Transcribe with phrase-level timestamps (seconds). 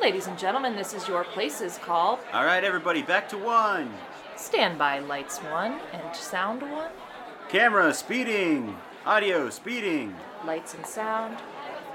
[0.00, 2.20] Ladies and gentlemen, this is your places call.
[2.32, 3.92] All right, everybody, back to one.
[4.36, 6.90] Stand by lights one and sound one.
[7.48, 8.76] Camera speeding.
[9.06, 10.14] Audio speeding.
[10.44, 11.38] Lights and sound.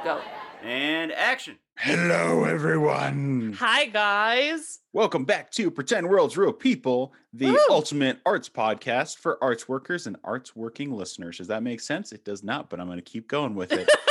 [0.04, 0.20] Go.
[0.64, 1.58] And action.
[1.78, 3.56] Hello, everyone.
[3.60, 4.80] Hi, guys.
[4.94, 7.60] Welcome back to Pretend World's Real People, the Woo!
[7.70, 11.38] ultimate arts podcast for arts workers and arts working listeners.
[11.38, 12.12] Does that make sense?
[12.12, 13.90] It does not, but I'm going to keep going with it.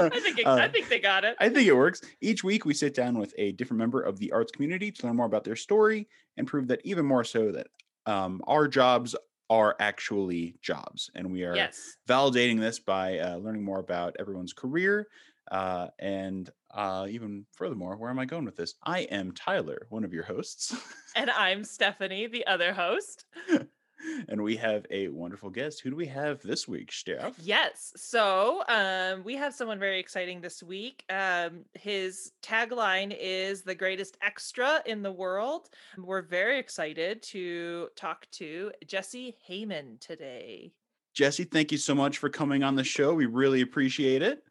[0.12, 1.36] I think it, I Uh, think they got it.
[1.40, 2.00] I think it works.
[2.20, 5.16] Each week, we sit down with a different member of the arts community to learn
[5.16, 7.68] more about their story and prove that even more so that
[8.06, 9.14] um, our jobs
[9.50, 11.10] are actually jobs.
[11.14, 11.96] And we are yes.
[12.08, 15.08] validating this by uh, learning more about everyone's career.
[15.50, 18.74] Uh, and uh, even furthermore, where am I going with this?
[18.82, 20.74] I am Tyler, one of your hosts.
[21.16, 23.26] And I'm Stephanie, the other host.
[24.28, 25.80] and we have a wonderful guest.
[25.80, 27.34] Who do we have this week, Steph?
[27.40, 27.92] Yes.
[27.96, 31.04] So um, we have someone very exciting this week.
[31.10, 35.70] Um, his tagline is the greatest extra in the world.
[35.98, 40.72] We're very excited to talk to Jesse Heiman today.
[41.14, 43.14] Jesse, thank you so much for coming on the show.
[43.14, 44.42] We really appreciate it.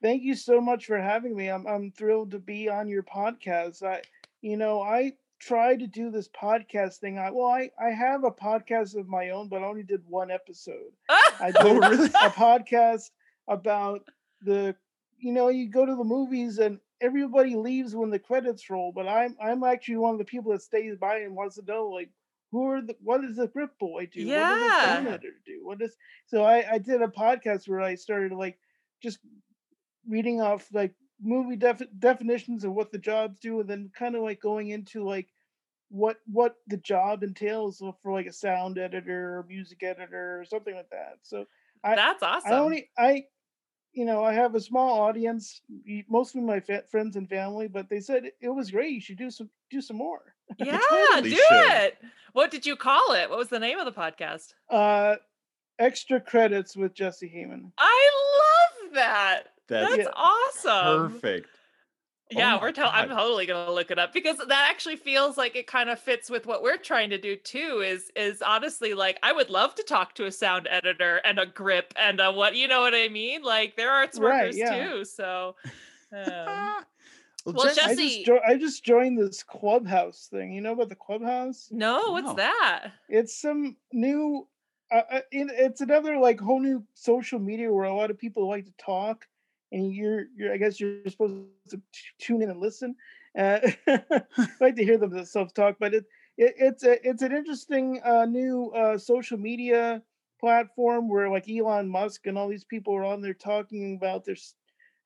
[0.00, 1.48] Thank you so much for having me.
[1.48, 3.82] I'm I'm thrilled to be on your podcast.
[3.82, 4.02] I
[4.42, 5.12] you know, I
[5.46, 7.18] tried to do this podcast thing.
[7.18, 10.30] I well, I I have a podcast of my own, but I only did one
[10.30, 10.92] episode.
[11.08, 12.06] I oh, did Oh, really?
[12.06, 13.10] a podcast
[13.48, 14.00] about
[14.42, 14.74] the
[15.18, 19.06] you know, you go to the movies and everybody leaves when the credits roll, but
[19.08, 22.10] I'm I'm actually one of the people that stays by and wants to know like
[22.50, 24.26] who are the what does the grip boy do?
[24.26, 25.08] What does the Yeah.
[25.08, 25.60] editor do?
[25.64, 28.58] What is so I, I did a podcast where I started like
[29.02, 29.18] just
[30.08, 34.22] reading off like movie defi- definitions of what the jobs do and then kind of
[34.22, 35.28] like going into like
[35.94, 40.74] what what the job entails for like a sound editor or music editor or something
[40.74, 41.46] like that so
[41.84, 42.52] I- That's awesome.
[42.52, 43.24] i only i
[43.92, 45.60] you know i have a small audience
[46.08, 49.30] mostly my fa- friends and family but they said it was great you should do
[49.30, 51.70] some do some more yeah, totally do should.
[51.70, 51.98] it.
[52.34, 53.30] What did you call it?
[53.30, 54.52] What was the name of the podcast?
[54.68, 55.14] uh
[55.78, 58.10] extra credits with jesse heiman I
[58.42, 59.42] love that.
[59.68, 61.12] That's That's awesome.
[61.12, 61.48] perfect.
[62.34, 65.36] Oh Yeah, my we're tell- I'm totally gonna look it up because that actually feels
[65.36, 67.82] like it kind of fits with what we're trying to do too.
[67.84, 71.46] Is is honestly like I would love to talk to a sound editor and a
[71.46, 73.42] grip and a what you know what I mean.
[73.42, 74.86] Like they're arts Right, workers yeah.
[74.88, 75.04] too.
[75.04, 75.56] So
[76.12, 76.18] um,
[77.46, 80.88] well, well, Jesse, I just, jo- I just joined this clubhouse thing you know about
[80.88, 82.34] the clubhouse no, what's No.
[82.34, 82.88] that?
[83.08, 84.46] it's some new
[84.92, 88.48] uh, uh, it, it's another like whole new social media where a lot of people
[88.48, 89.26] like to talk
[89.72, 91.82] and you're you're i guess you're supposed to t-
[92.18, 92.94] tune in and listen
[93.38, 94.22] uh, I
[94.60, 96.04] like to hear them self talk but it,
[96.36, 100.02] it it's a, it's an interesting uh, new uh, social media
[100.40, 104.34] platform where like elon musk and all these people are on there talking about their
[104.36, 104.54] s-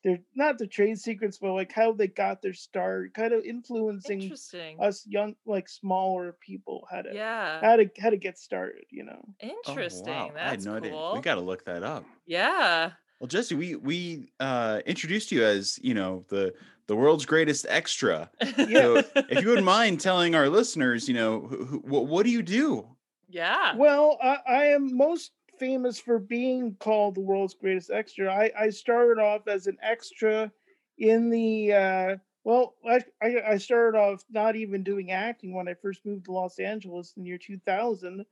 [0.05, 4.35] their not the trade secrets but like how they got their start kind of influencing
[4.79, 9.05] us young like smaller people how to Yeah, how to how to get started you
[9.05, 10.03] know oh, interesting.
[10.03, 11.03] wow, I had That's no idea.
[11.03, 11.11] cool.
[11.11, 12.05] We got to look that up.
[12.27, 12.93] yeah.
[13.21, 16.55] Well, Jesse, we we uh, introduced you as you know the
[16.87, 18.31] the world's greatest extra.
[18.41, 22.31] So if you wouldn't mind telling our listeners, you know, who, who, what, what do
[22.31, 22.97] you do?
[23.29, 23.75] yeah.
[23.77, 28.71] well I, I am most famous for being called the world's greatest extra i i
[28.71, 30.51] started off as an extra
[30.99, 35.75] in the uh well I, I i started off not even doing acting when i
[35.75, 38.25] first moved to los angeles in the year 2000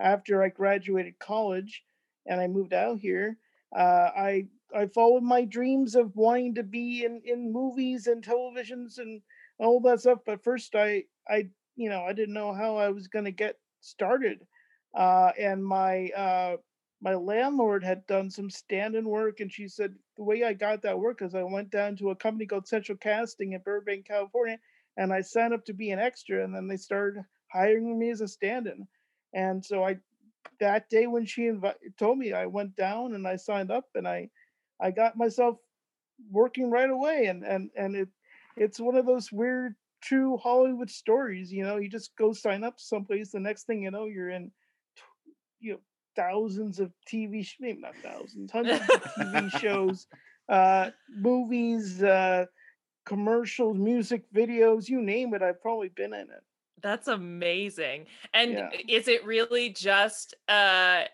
[0.00, 1.82] after i graduated college
[2.26, 3.36] and i moved out here
[3.76, 4.44] uh i
[4.74, 9.20] i followed my dreams of wanting to be in in movies and televisions and
[9.58, 11.46] all that stuff but first i i
[11.76, 14.46] you know i didn't know how i was going to get started.
[14.94, 16.56] Uh, and my uh,
[17.02, 20.98] my landlord had done some stand-in work, and she said the way I got that
[20.98, 24.58] work is I went down to a company called Central Casting in Burbank, California,
[24.96, 28.20] and I signed up to be an extra, and then they started hiring me as
[28.20, 28.86] a stand-in,
[29.34, 29.98] and so I
[30.60, 34.06] that day when she invi- told me, I went down and I signed up, and
[34.08, 34.30] I
[34.80, 35.58] I got myself
[36.30, 38.08] working right away, and and and it
[38.56, 41.52] it's one of those weird true Hollywood stories.
[41.52, 44.52] You know, you just go sign up someplace, the next thing you know, you're in,
[45.60, 45.80] you know,
[46.16, 50.06] thousands of TV, sh- maybe not thousands, hundreds of TV shows,
[50.48, 52.46] uh, movies, uh,
[53.06, 55.42] commercials, music videos, you name it.
[55.42, 56.44] I've probably been in it.
[56.82, 58.06] That's amazing.
[58.34, 58.72] And Yeah.
[58.88, 61.04] is it really just uh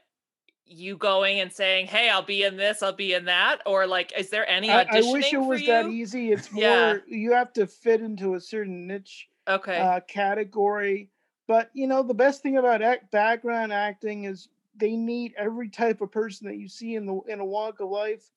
[0.66, 4.12] you going and saying, "Hey, I'll be in this, I'll be in that," or like,
[4.18, 6.30] is there any I, I wish it was that easy.
[6.32, 6.98] It's more Yeah.
[7.06, 9.88] you have to fit into a certain niche Okay.
[9.88, 11.10] uh, category.
[11.46, 16.00] But you know, the best thing about act, background acting is they need every type
[16.00, 18.30] of person that you see in the in a walk of life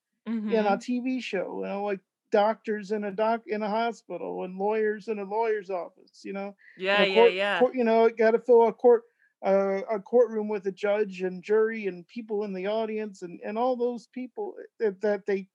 [0.48, 0.78] in a Mhm.
[0.78, 1.60] TV show.
[1.62, 2.00] You know, like
[2.32, 6.22] doctors in a doc in a hospital and lawyers in a lawyer's office.
[6.24, 7.58] You know, Yeah, a yeah, yeah.
[7.58, 9.04] court- you know, got to fill a court
[9.44, 13.58] uh, a courtroom with a judge and jury and people in the audience and and
[13.58, 15.48] all those people that, that they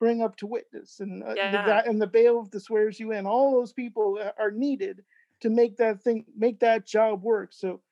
[0.00, 1.64] bring up to witness and uh, the Yeah.
[1.66, 3.26] guy and the bailiff that swears you in.
[3.26, 5.04] All those people are needed
[5.40, 7.52] to make that thing make that job work.
[7.52, 7.82] So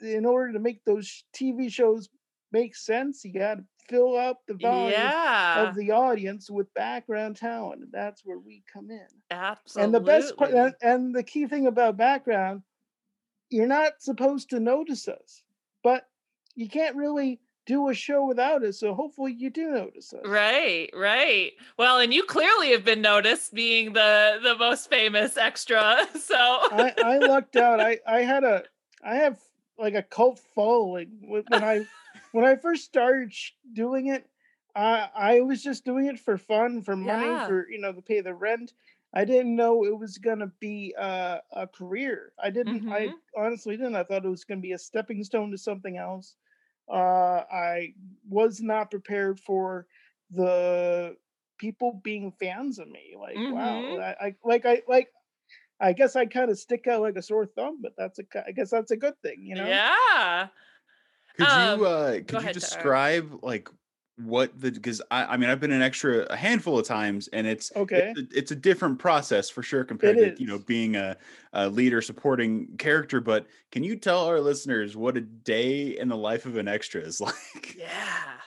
[0.00, 2.08] in order to make those TV shows
[2.52, 7.36] make sense, you got to fill up the volume Yeah, of the audience with background
[7.36, 7.82] talent.
[7.82, 9.06] And that's where we come in.
[9.30, 9.84] absolutely.
[9.84, 12.62] And the best part, and, and the key thing about background,
[13.50, 15.42] you're not supposed to notice us,
[15.82, 16.06] but
[16.54, 18.80] you can't really do a show without us.
[18.80, 20.20] So hopefully you do notice us.
[20.24, 21.52] Right, right.
[21.76, 26.06] Well, and you clearly have been noticed being the the most famous extra.
[26.18, 27.80] So I, I lucked out.
[27.80, 28.64] I, I had a,
[29.02, 29.38] I have
[29.78, 31.86] like a cult following when I,
[32.32, 33.32] when I first started
[33.72, 34.28] doing it.
[34.74, 37.38] I, I was just doing it for fun, for money, Yeah.
[37.38, 38.72] for you know to pay the rent.
[39.12, 42.32] I didn't know it was gonna be a, a career.
[42.42, 42.84] I didn't.
[42.90, 43.20] I Mhm.
[43.36, 43.96] honestly didn't.
[43.96, 46.36] I thought it was gonna be a stepping stone to something else.
[46.88, 47.94] Uh, I
[48.28, 49.86] was not prepared for
[50.30, 51.16] the
[51.58, 53.14] people being fans of me.
[53.18, 53.98] Like, wow, Mhm.
[54.00, 55.08] I, I like I like.
[55.80, 58.24] I guess I kind of stick out like a sore thumb, but that's a.
[58.24, 59.66] ki- I guess that's a good thing, you know.
[59.68, 60.48] yeah.
[61.36, 62.54] Could Um, you uh could you ahead, Tara.
[62.54, 63.68] describe like
[64.16, 67.46] what the because I, I mean I've been an extra a handful of times and
[67.46, 68.12] it's Okay.
[68.12, 71.16] it's a, it's a different process for sure compared to you know being a,
[71.52, 76.16] a leader supporting character but can you tell our listeners what a day in the
[76.16, 78.40] life of an extra is like Yeah.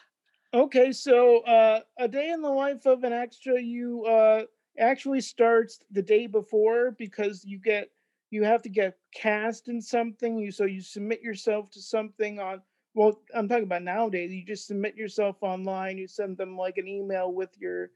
[0.54, 4.44] Okay, so uh, a day in the life of an extra, you uh,
[4.82, 7.90] actually starts the day before because you get
[8.32, 10.38] you have to get cast in something.
[10.38, 12.62] You so you submit yourself to something on.
[12.94, 14.34] Well, I'm talking about nowadays.
[14.34, 15.98] You just submit yourself online.
[15.98, 17.92] You send them like an email with your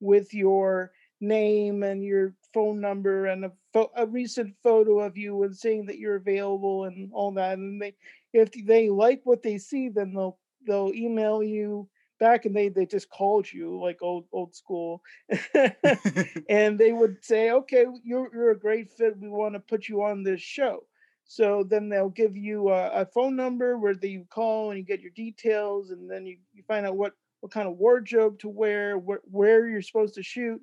[0.00, 5.42] with your name and your phone number and a, pho- a recent photo of you
[5.44, 7.58] and saying that you're available and all that.
[7.58, 7.94] And they
[8.32, 12.86] if they like what they see, then they'll they'll email you back and they they
[12.86, 15.02] just called you like old old school.
[16.48, 19.18] And they would say okay you're you're a great fit.
[19.18, 20.84] We want to put you on this show.
[21.24, 24.84] So then they'll give you a, a phone number where they, you call and you
[24.84, 28.48] get your details and then you, you find out what what kind of wardrobe to
[28.48, 30.60] wear where, where you're supposed to shoot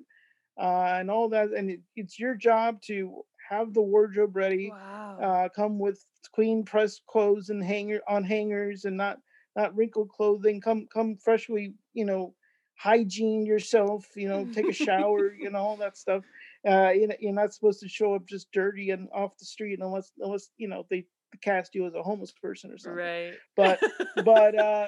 [0.58, 5.18] uh, and all that and it, it's your job to have the wardrobe ready Wow.
[5.20, 6.04] uh, come with
[6.34, 9.18] clean pressed clothes and hanger on hangers and not
[9.56, 12.34] not wrinkled clothing come come freshly you know
[12.76, 16.24] hygiene yourself you know take a shower you know all that stuff
[16.68, 19.78] uh you know, you're not supposed to show up just dirty and off the street
[19.80, 21.04] unless unless you know they
[21.40, 23.34] cast you as a homeless person or something right.
[23.56, 23.80] but
[24.24, 24.86] but uh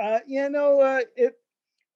[0.00, 1.34] uh you know uh it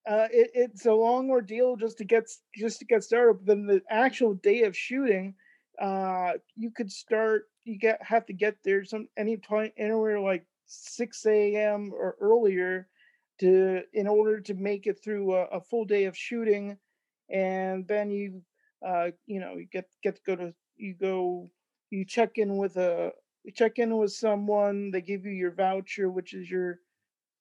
[0.09, 2.25] uh it, it's a long ordeal just to get
[2.55, 5.35] just to get started but then the actual day of shooting
[5.81, 10.45] uh you could start you get have to get there some any time anywhere like
[10.69, 12.89] 6 a.m or earlier
[13.41, 16.79] to in order to make it through a, a full day of shooting
[17.31, 18.43] and then you
[18.87, 21.49] uh you know you get get to go to you go
[21.91, 23.11] you check in with a
[23.45, 26.79] you check in with someone they give you your voucher which is your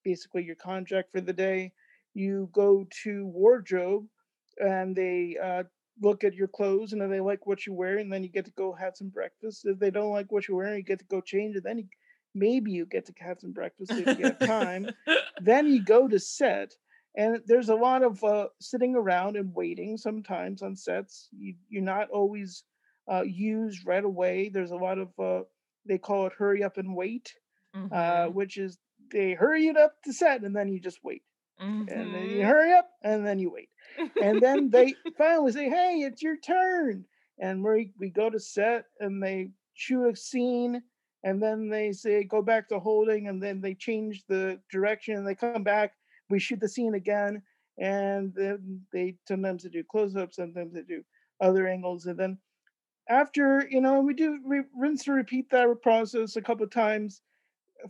[0.04, 1.72] basically your contract for the day.
[2.14, 4.06] You go to wardrobe
[4.58, 5.64] and they uh,
[6.00, 8.46] look at your clothes and if they like what you wear and then you get
[8.46, 9.66] to go have some breakfast.
[9.66, 11.84] If they don't like what you're wearing you get to go change and then you,
[12.34, 14.90] maybe you get to have some breakfast if you have time.
[15.38, 16.74] Then you go to set
[17.16, 21.28] and there's a lot of uh, sitting around and waiting sometimes on sets.
[21.32, 22.64] You, you're not always
[23.10, 24.48] uh, used right away.
[24.48, 25.42] There's a lot of uh,
[25.86, 27.34] they call it hurry up and wait
[27.90, 28.78] uh, Mhm, which is
[29.12, 31.22] they hurry it up to set and then you just wait.
[31.88, 32.44] And then you mhm.
[32.44, 33.70] hurry up and then you wait.
[34.20, 37.06] And then they finally say hey it's your turn.
[37.38, 40.82] And we, we go to set and they shoot a scene
[41.24, 45.26] and then they say go back to holding and then they change the direction and
[45.26, 45.92] they come back
[46.30, 47.42] we shoot the scene again
[47.78, 51.02] and then they sometimes they do close-ups sometimes they do
[51.40, 52.38] other angles and then
[53.08, 57.22] after you know we do re- rinse and repeat that process a couple times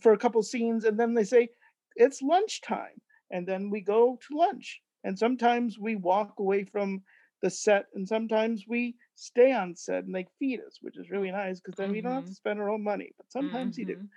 [0.00, 1.48] for a couple scenes and then they say
[1.96, 7.02] it's lunchtime and then we go to lunch and sometimes we walk away from
[7.42, 11.30] the set and sometimes we stay on set and they feed us which is really
[11.30, 12.36] nice because then we don't have to Mhm.
[12.36, 14.10] spend our own money but sometimes you do Mhm.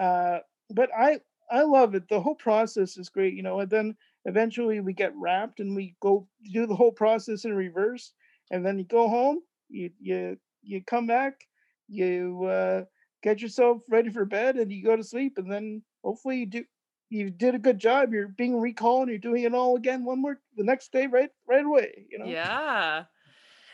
[0.00, 0.38] uh,
[0.70, 1.20] but I
[1.50, 2.08] I love it.
[2.08, 3.60] The whole process is great, you know.
[3.60, 8.12] And then eventually we get wrapped and we go do the whole process in reverse,
[8.50, 11.40] and then you go home, you you you come back,
[11.88, 12.84] you uh,
[13.22, 16.64] get yourself ready for bed, and you go to sleep, and then hopefully you do
[17.10, 18.12] you did a good job.
[18.12, 19.02] You're being recalled.
[19.02, 22.06] And you're doing it all again one more the next day, right right away.
[22.10, 22.38] You know.
[22.38, 23.06] Yeah.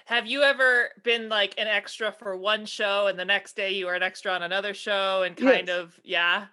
[0.06, 3.86] Have you ever been like an extra for one show and the next day you
[3.86, 5.78] were an extra on another show and kind Yes.
[5.78, 6.46] of yeah?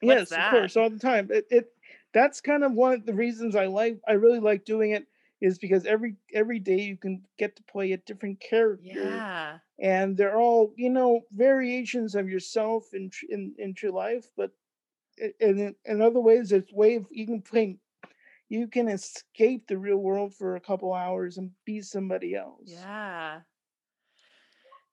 [0.00, 0.46] What's yes, that?
[0.54, 1.28] of course, all the time.
[1.30, 1.66] It, it
[2.12, 5.06] that's kind of one of the reasons I like I really like doing it
[5.40, 8.84] is because every every day you can get to play a different character.
[8.84, 9.58] Yeah.
[9.80, 14.50] and they're all you know variations of yourself in in in true life but
[15.40, 17.78] in in- other ways it's way of, you can play
[18.52, 23.40] you can escape the real world for a couple hours and be somebody else Yeah.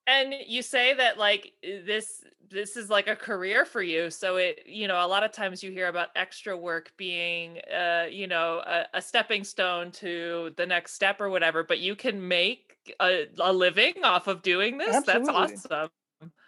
[0.06, 4.10] And you say that like this this is like a career for you.
[4.10, 8.06] So it, you know, a lot of times you hear about extra work being uh,
[8.10, 12.26] you know, a, a stepping stone to the next step or whatever, but you can
[12.26, 15.04] make a, a living off of doing this.
[15.04, 15.90] That's awesome.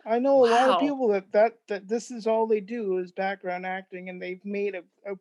[0.05, 3.13] i know a lot of people that that that this is all they do is
[3.13, 5.15] background acting and they've made a, a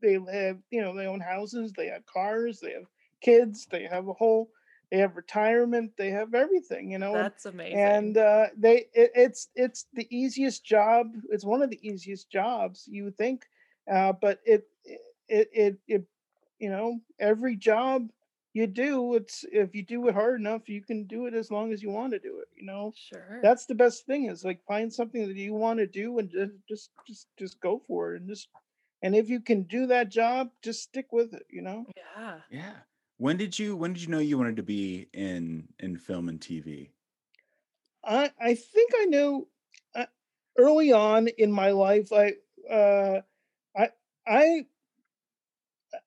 [0.00, 2.86] they have you know they own houses they have cars they have
[3.20, 4.50] kids they have a whole
[4.90, 7.78] they have retirement they have everything you know That's amazing.
[7.78, 12.88] and uh, they it, it's it's the easiest job it's one of the easiest jobs
[12.90, 13.46] you think
[13.92, 14.64] uh, but it
[15.28, 16.04] it it it
[16.58, 18.08] you know every job
[18.52, 21.72] you do it's if you do it hard enough you can do it as long
[21.72, 23.40] as you want to do it you know sure.
[23.42, 26.52] that's the best thing is like find something that you want to do and just
[26.68, 28.48] just just just go for it and just
[29.02, 31.86] and if you can do that job just stick with it you know
[32.18, 32.38] yeah.
[32.50, 32.74] Yeah.
[33.18, 36.40] When did you when did you know you wanted to be in in film and
[36.40, 36.90] TV?
[38.04, 39.48] I I think I knew
[39.94, 40.06] uh,
[40.56, 42.12] early on in my life.
[42.12, 42.34] I
[42.70, 43.22] uh,
[43.76, 43.88] I
[44.26, 44.66] I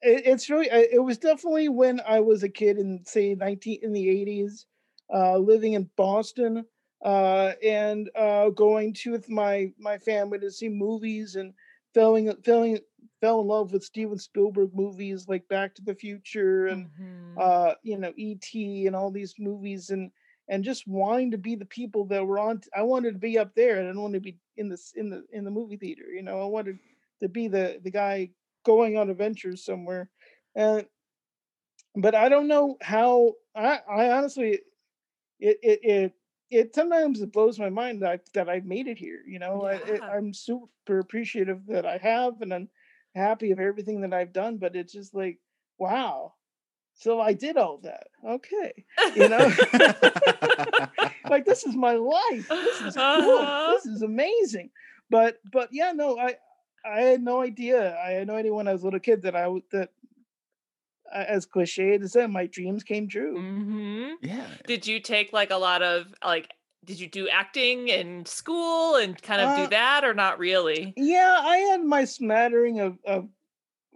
[0.02, 3.92] it, it's really it was definitely when I was a kid in say nineteen in
[3.92, 4.66] the eighties,
[5.14, 6.66] uh, living in Boston,
[7.04, 11.54] uh, and uh, going to with my my family to see movies and
[11.94, 12.80] falling falling
[13.20, 17.36] fell in love with Steven Spielberg movies like Back to the Future and Mhm.
[17.38, 20.12] uh you know et and all these movies and
[20.48, 23.56] and just wanting to be the people that were on i wanted to be up
[23.56, 26.12] there and i didn't want to be in this in the in the movie theater
[26.12, 26.78] you know i wanted
[27.22, 28.30] to be the the guy
[28.66, 30.10] going on adventures somewhere
[30.56, 30.86] and
[31.96, 34.60] but i don't know how i i honestly
[35.40, 36.14] it it it,
[36.51, 39.22] it sometimes it blows my mind that I, that I've made it here.
[39.25, 40.08] You know, I, it, Yeah.
[40.10, 42.70] I'm super appreciative that I have, and I'm
[43.15, 44.58] happy of everything that I've done.
[44.58, 45.39] But it's just like,
[45.79, 46.34] wow,
[46.93, 48.08] so I did all that.
[48.27, 49.51] Okay, you know,
[51.29, 52.48] like this is my life.
[52.50, 53.03] This is cool.
[53.03, 53.72] Uh-huh.
[53.74, 54.70] This is amazing.
[55.10, 56.36] But but yeah, no, I
[56.86, 57.98] I had no idea.
[58.00, 59.89] I had no idea when I was a little kid that I would that
[61.13, 63.46] as cliche as that, my dreams came true.
[63.46, 64.58] hmm yeah.
[64.65, 66.51] Did you take like a lot of like?
[66.84, 70.98] Did you do acting in school and kind of do Uh, that, or not really?
[70.98, 73.30] Yeah, I had my smattering of, of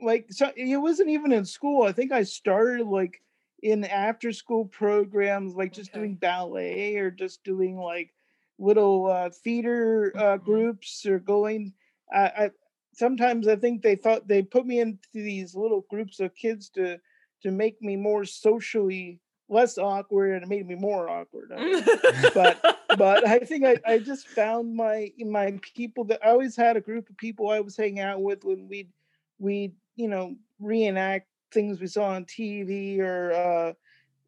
[0.01, 1.83] like so it wasn't even in school.
[1.83, 3.21] I think I started like
[3.63, 5.93] in after school programs, like just Okay.
[5.93, 8.13] doing ballet or just doing like
[8.59, 10.39] little uh, theater uh, Mhm.
[10.39, 11.73] groups or going.
[12.13, 12.51] I, I
[12.95, 16.97] sometimes I think they thought they put me into these little groups of kids to
[17.43, 21.51] to make me more socially less awkward and it made me more awkward.
[21.53, 21.85] I don't
[22.23, 26.55] know but- but I think I, I just found my my people that I always
[26.55, 28.89] had a group of people I was hanging out with when we'd
[29.37, 33.73] we'd you know reenact things we saw on TV or uh,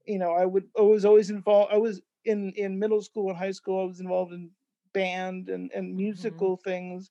[0.06, 3.38] you know I would I was always involved I was in in middle school and
[3.38, 4.50] high school I was involved in
[4.92, 7.10] band and and musical things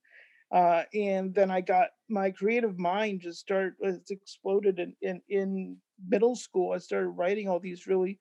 [0.53, 5.77] uh, and then I got my creative mind just started it's exploded in, in in
[6.09, 8.19] middle school I started writing all these really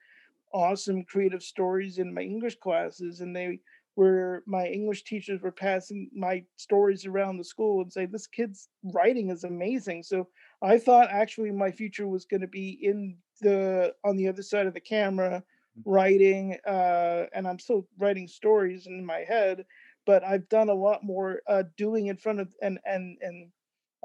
[0.53, 3.59] awesome creative stories in my English classes, and they
[3.95, 8.69] were my English teachers were passing my stories around the school and say this kid's
[8.93, 10.03] writing is amazing.
[10.03, 10.27] So
[10.61, 14.65] I thought actually my future was going to be in the on the other side
[14.65, 15.43] of the camera
[15.85, 19.65] writing uh and i'm still writing stories in my head
[20.05, 23.51] but i've done a lot more uh doing in front of and and and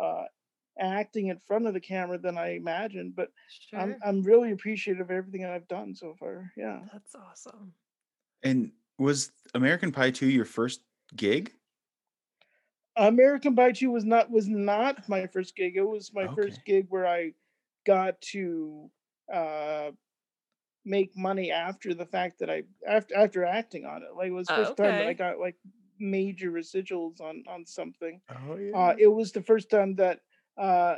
[0.03, 0.25] uh
[0.79, 3.79] acting in front of the camera than i imagined but sure.
[3.79, 6.51] I'm I'm really appreciative of everything I've done so far.
[6.57, 6.87] Yeah.
[6.93, 7.77] That's awesome.
[8.43, 10.83] And was American Pie 2 your first
[11.17, 11.55] gig?
[12.97, 15.77] American Pie 2 was not was not my first gig.
[15.77, 17.35] It was my first gig where I
[17.87, 18.91] got to
[19.33, 19.93] uh
[20.85, 24.15] make money after the fact that I after after acting on it.
[24.17, 25.59] Like it was the Oh, first time that I got like
[26.01, 28.21] major residuals on on something.
[28.31, 28.77] Oh yeah.
[28.77, 30.21] Uh it was the first time that
[30.57, 30.97] uh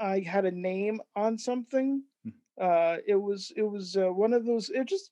[0.00, 2.02] I had a name on something.
[2.24, 2.30] Hmm.
[2.60, 5.10] Uh it was it was uh, one of those it just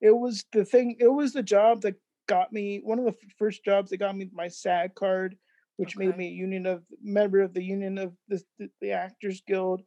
[0.00, 3.64] it was the thing it was the job that got me one of the first
[3.64, 5.36] jobs that got me my SAG card
[5.78, 9.42] which made me a union of member of the union of the, the, the Actors
[9.46, 9.80] Guild,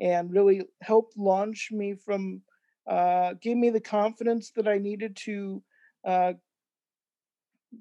[0.00, 2.42] and really helped launch me from,
[2.88, 5.62] uh, gave me the confidence that I needed to
[6.04, 6.32] uh,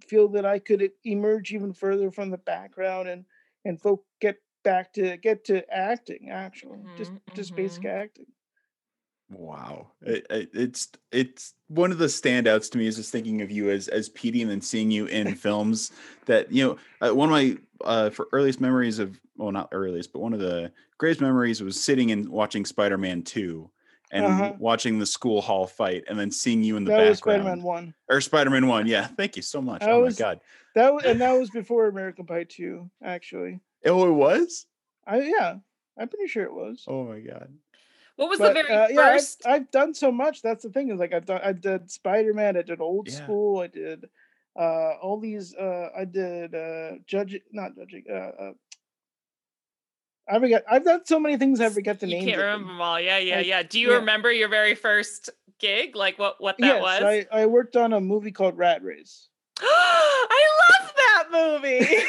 [0.04, 3.26] feel that I could emerge even further from the background and
[3.66, 8.28] and folk get back to get to acting actually just Mhm, just basic acting.
[9.30, 13.50] Wow, it, it- it's it's one of the standouts to me is just thinking of
[13.50, 15.92] you as as Petey and then seeing you in films
[16.26, 20.14] that you know uh, one of my uh, for earliest memories of well not earliest
[20.14, 23.72] but one of the greatest memories was sitting and watching Spider Man Two
[24.12, 24.54] and Uh-huh.
[24.60, 27.64] watching the school hall fight and then seeing you in the that was background spider-man
[27.64, 28.86] one or Spider Man One.
[28.88, 29.82] Yeah, thank you so much.
[29.82, 30.40] That oh was- my god,
[30.76, 34.68] that was, and that was before american pie 2 actually oh it was.
[35.08, 35.56] i yeah
[35.98, 37.52] i'm pretty sure it was Oh my god.
[38.18, 39.46] What was but the very uh, yeah I've, first?
[39.46, 42.62] I've done so much that's the thing is like i've done i did spider-man i
[42.62, 43.18] did old Yeah.
[43.18, 44.08] school i did
[44.58, 48.52] uh all these uh i did uh judge not judging uh, uh
[50.28, 50.64] I forget.
[50.70, 51.62] I've done so many things.
[51.62, 52.26] I forget the you names.
[52.26, 52.78] can't remember them.
[52.78, 53.00] them all.
[53.00, 53.64] Yeah, yeah, I- yeah.
[53.64, 53.98] Do you yeah.
[53.98, 55.30] remember your very first
[55.60, 55.96] gig?
[55.96, 57.04] Like what what that yes, was?
[57.04, 59.28] I, I worked on a movie called Rat Race.
[59.60, 60.48] I
[60.82, 61.88] love that movie.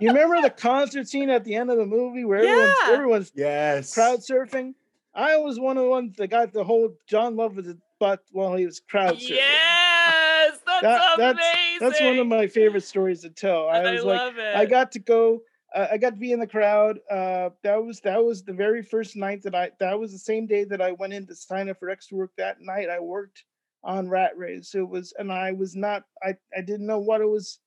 [0.00, 2.92] You remember the concert scene at the end of the movie where everyone's, Yeah.
[2.92, 3.94] everyone's Yes.
[3.94, 4.74] crowd surfing?
[5.14, 8.56] I was one of the ones that got the whole Jon Lovitz the butt while
[8.56, 9.28] he was crowd surfing.
[9.36, 11.78] yes, that's That- amazing.
[11.78, 13.68] That's one of my favorite stories to tell.
[13.68, 14.56] I I was like, it.
[14.56, 15.42] I got to go.
[15.74, 17.00] Uh, I got to be in the crowd.
[17.10, 19.70] Uh, that was that was the very first night that I.
[19.80, 22.32] That was the same day that I went in to sign up for extra work.
[22.36, 23.44] That night I worked
[23.84, 24.74] on Rat Race.
[24.74, 26.04] It was, and I was not.
[26.22, 27.60] I I didn't know what it was,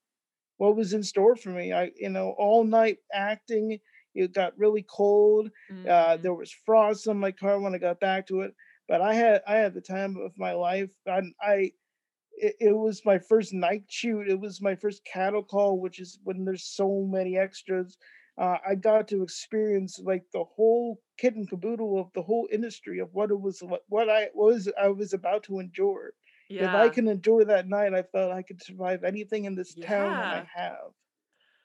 [0.58, 1.74] what was in store for me.
[1.74, 3.80] I you know all night acting.
[4.14, 5.52] It got really cold.
[5.88, 6.22] Uh, Mhm.
[6.22, 8.56] there was frost on my car when I got back to it.
[8.88, 10.90] But I had I had the time of my life.
[11.08, 11.72] I, I
[12.38, 14.28] it, it was my first night shoot.
[14.28, 17.98] It was my first cattle call, which is when there's so many extras.
[18.38, 23.00] Uh, I got to experience like the whole kit and caboodle of the whole industry
[23.00, 26.14] of what it was, what, what I was I was about to endure.
[26.50, 26.58] yeah.
[26.58, 30.18] If I can endure that night, I felt I could survive anything in this town
[30.18, 30.92] that I have.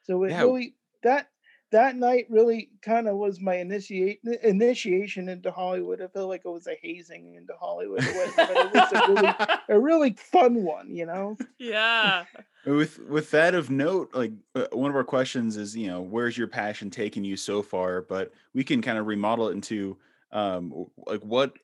[0.02, 0.36] So it Yeah.
[0.36, 1.28] really that
[1.72, 6.00] that night really kind of was my initiate initiation into Hollywood.
[6.00, 9.12] I felt like it was a hazing into Hollywood, It was- but it was a
[9.12, 9.34] really
[9.68, 11.36] a really fun one, you know.
[11.58, 12.24] yeah.
[12.66, 16.36] with with that of note like uh, one of our questions is you know where's
[16.36, 19.96] your passion taking you so far but we can kind of remodel it into
[20.32, 21.54] um like what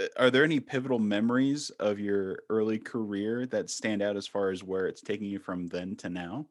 [0.00, 4.50] uh, are there any pivotal memories of your early career that stand out as far
[4.50, 6.44] as where it's taking you from then to now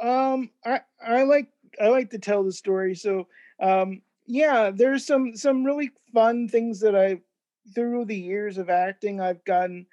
[0.00, 2.94] Um, I I like I like to tell the story.
[2.94, 3.28] So,
[3.60, 7.22] um, yeah, there's some some really fun things that I
[7.74, 9.86] through the years of acting I've gotten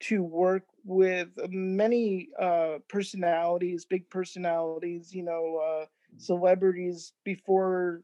[0.00, 8.02] to work with many uh personalities, big personalities, you know, uh celebrities before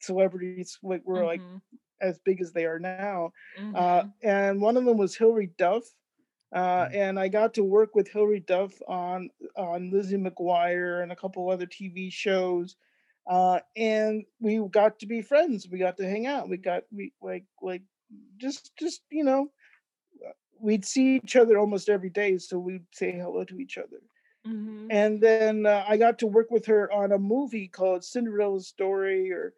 [0.00, 1.62] celebrities like were like Mhm,
[2.00, 3.32] as big as they are now.
[3.56, 3.74] mhm.
[3.74, 5.84] Uh, and one of them was Hilary Duff.
[6.54, 6.94] Uh, Mm.
[6.94, 11.50] and I got to work with Hilary Duff on on Lizzie McGuire and a couple
[11.50, 12.76] other TV shows.
[13.26, 15.68] Uh, and we got to be friends.
[15.68, 16.48] We got to hang out.
[16.48, 17.82] We got we like like
[18.38, 19.52] just just you know
[20.26, 24.00] uh, we'd see each other almost every day, so we'd say hello to each other.
[24.44, 24.90] Mhm.
[24.90, 29.32] And then uh, I got to work with her on a movie called Cinderella's Story,
[29.32, 29.54] or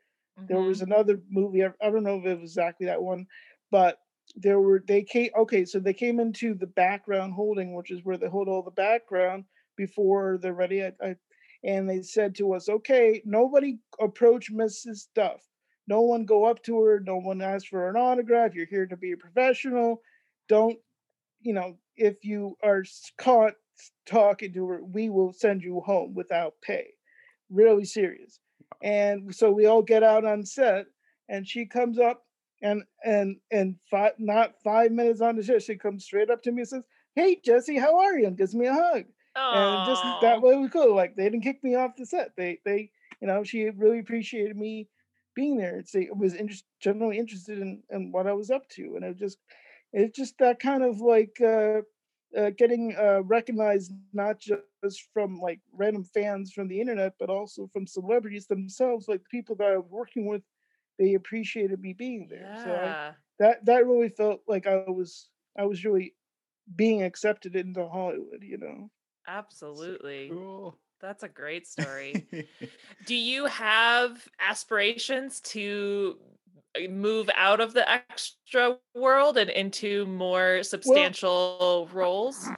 [0.49, 0.83] there was Mhm.
[0.83, 1.65] another movie.
[1.65, 3.27] I, I don't know if it was exactly that one,
[3.71, 4.01] but
[4.37, 5.31] there were they came.
[5.37, 8.71] Okay, so they came into the background holding, which is where they hold all the
[8.71, 9.45] background
[9.77, 10.85] before they're ready.
[10.85, 11.17] I, I,
[11.65, 15.09] and they said to us, "Okay, nobody approach Mrs.
[15.15, 15.41] Duff.
[15.89, 17.01] No one go up to her.
[17.01, 18.55] No one ask for an autograph.
[18.55, 20.03] You're here to be a professional.
[20.49, 20.79] Don't,
[21.41, 22.85] you know, if you are
[23.19, 23.55] caught
[24.07, 26.89] talking to her, we will send you home without pay.
[27.51, 28.41] Really serious."
[28.83, 30.87] and so we all get out on set
[31.29, 32.26] and she comes up
[32.63, 36.53] and and and five not five minutes on the show she comes straight up to
[36.53, 36.83] me and says
[37.15, 38.27] hey jesse how are you?
[38.27, 39.05] and gives me a hug.
[39.37, 42.31] And just that way was cool like they didn't kick me off the set.
[42.37, 42.91] They they
[43.21, 44.89] you know she really appreciated me
[45.35, 45.79] being there.
[45.79, 49.17] It's it was interest, generally interested in, in what i was up to and it
[49.17, 49.39] just
[49.93, 51.81] it's just that kind of like uh
[52.37, 57.69] uh, getting uh, recognized not just from like random fans from the internet, but also
[57.73, 60.43] from celebrities themselves, like people that I was working with.
[60.99, 62.97] They appreciated me being there, so I,
[63.39, 66.17] that that really felt like I was I was really
[66.77, 68.43] being accepted into Hollywood.
[68.43, 68.91] You know,
[69.27, 70.39] Absolutely.
[70.39, 72.29] cool That's a great story.
[73.05, 76.21] Do you have aspirations to
[76.77, 82.55] uh, move out of the extra world and into more substantial roles?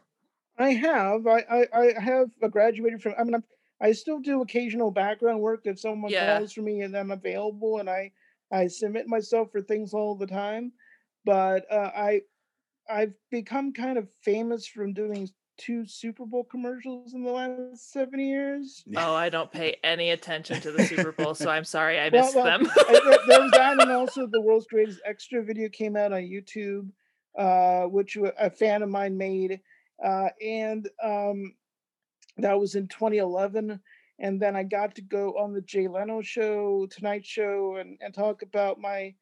[0.59, 1.27] I have.
[1.27, 3.15] I, I, I have uh, graduated from.
[3.19, 3.45] I mean, I'm,
[3.81, 6.15] I still do occasional background work if someone Yeah.
[6.15, 8.13] calls for me and I'm available, and I
[8.53, 10.73] I submit myself for things all the time.
[11.25, 12.21] But uh, I
[12.91, 18.21] I've become kind of famous from doing two Super Bowl commercials in the last seven
[18.21, 18.83] years.
[18.97, 22.35] Oh, I don't pay any attention to the Super Bowl, so I'm sorry I missed
[22.37, 22.67] well, them.
[22.67, 26.23] I- there- there was that, and also the world's greatest extra video came out on
[26.23, 26.89] YouTube,
[27.37, 29.61] uh, which a fan of mine made,
[30.03, 31.55] uh, and um,
[32.39, 33.81] that was in 2011.
[34.19, 38.13] And then I got to go on the Jay Leno show, Tonight Show, and and
[38.15, 39.15] talk about my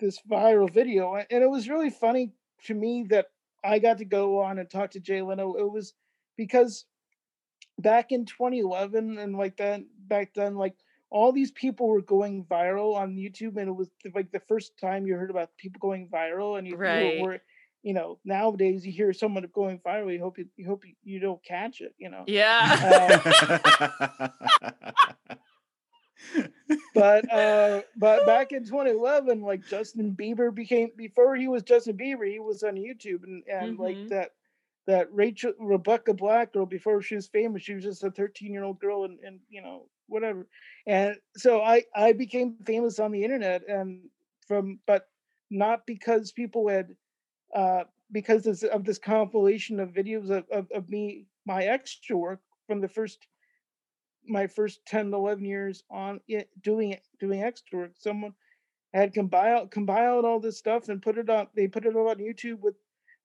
[0.00, 2.32] this viral video, and it was really funny
[2.64, 3.26] to me that
[3.64, 5.54] I got to go on and talk to Jay Leno.
[5.54, 5.94] It was
[6.36, 6.86] because
[7.78, 10.76] back in 2011 and like then back then like
[11.10, 15.06] all these people were going viral on YouTube and it was like the first time
[15.06, 17.18] you heard about people going viral and you, you Right.
[17.22, 17.40] were
[17.82, 21.20] you know nowadays you hear someone going viral you hope you, you hope you, you
[21.20, 23.20] don't catch it you know yeah.
[26.94, 32.30] but uh but back in 2011 like Justin Bieber became before he was Justin Bieber
[32.30, 33.78] he was on YouTube and and Mhm.
[33.78, 34.30] like that
[34.86, 38.64] that Rachel Rebecca Black girl before she was famous she was just a 13 year
[38.64, 40.46] old girl and and you know whatever
[40.86, 44.08] and so I I became famous on the internet and
[44.46, 45.08] from but
[45.50, 46.96] not because people had
[47.54, 52.80] uh because of this compilation of videos of, of, of me my extra work from
[52.80, 53.26] the first
[54.26, 57.92] my first 10 11 years on it doing it doing extra work.
[57.98, 58.34] Someone
[58.94, 62.16] had compiled compiled all this stuff and put it on they put it up on
[62.16, 62.74] youtube with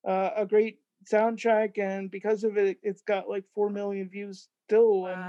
[0.08, 0.80] uh, a great
[1.12, 5.24] soundtrack and because of it it's got like 4 million views still and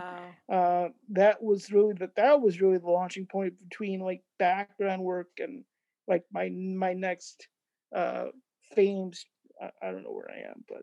[0.48, 5.30] uh that was really that that was really the launching point between like background work
[5.38, 5.64] and
[6.06, 7.48] like my my next
[7.94, 8.26] uh
[8.74, 9.26] fames
[9.60, 10.82] I, I don't know where i am but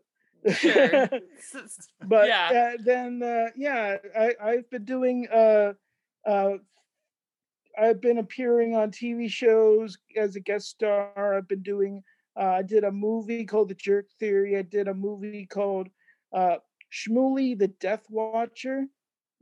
[0.56, 1.08] Sure.
[2.04, 2.72] But yeah.
[2.74, 5.72] uh, then uh, yeah I, i've been doing uh
[6.26, 6.54] uh
[7.78, 12.02] i've been appearing on tv shows as a guest star i've been doing
[12.36, 15.88] uh, i did a movie called the jerk theory i did a movie called
[16.32, 16.56] uh
[16.92, 18.86] shmuley the death watcher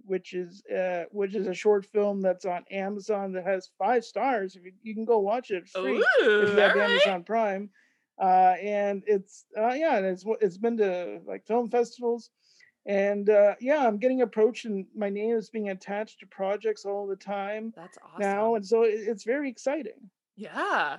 [0.04, 4.54] which is uh which is a short film that's on amazon that has five stars
[4.54, 6.90] if you, you can go watch it free Ooh, if you have alright.
[6.90, 7.70] Amazon Prime.
[8.20, 12.30] Uh, and it's uh, yeah, and it's it's been to like film festivals,
[12.84, 17.06] and uh, yeah, I'm getting approached, and my name is being attached to projects all
[17.06, 18.20] the time That's awesome.
[18.20, 20.10] now, and so it, it's very exciting.
[20.36, 20.98] Yeah.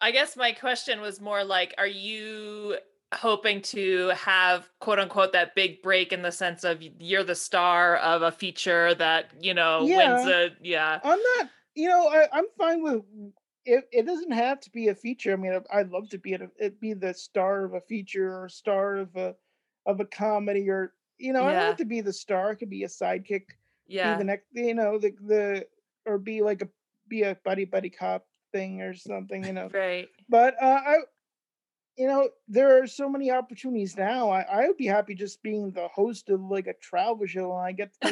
[0.00, 2.76] I guess my question was more like, are you
[3.14, 7.96] hoping to have quote unquote that big break in the sense of you're the star
[7.98, 10.28] of a feature that, you know, wins Yeah.
[10.28, 11.00] a yeah.
[11.04, 13.02] I'm not, you know, I, I'm fine with
[13.64, 13.88] it.
[13.92, 15.32] It doesn't have to be a feature.
[15.32, 18.48] I mean, I'd love to be a, it be the star of a feature or
[18.48, 19.34] star of a
[19.86, 22.50] of a comedy or you know, I don't have to be the star.
[22.50, 23.44] I could be a sidekick.
[23.86, 24.12] Yeah.
[24.14, 25.66] be the next you know the the
[26.06, 26.68] or be like a
[27.08, 30.08] be a buddy buddy cop thing or something you know Right.
[30.28, 30.96] but uh i
[31.96, 35.70] you know there are so many opportunities now i i would be happy just being
[35.72, 38.10] the host of like a travel show and i get to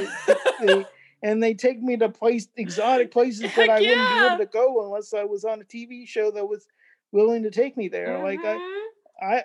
[0.61, 0.87] the,
[1.23, 4.85] and they take me to place exotic places that i wouldn't be able to go
[4.85, 6.67] unless i was on a tv show that was
[7.13, 8.81] willing to take me there like i Mhm.
[9.23, 9.45] I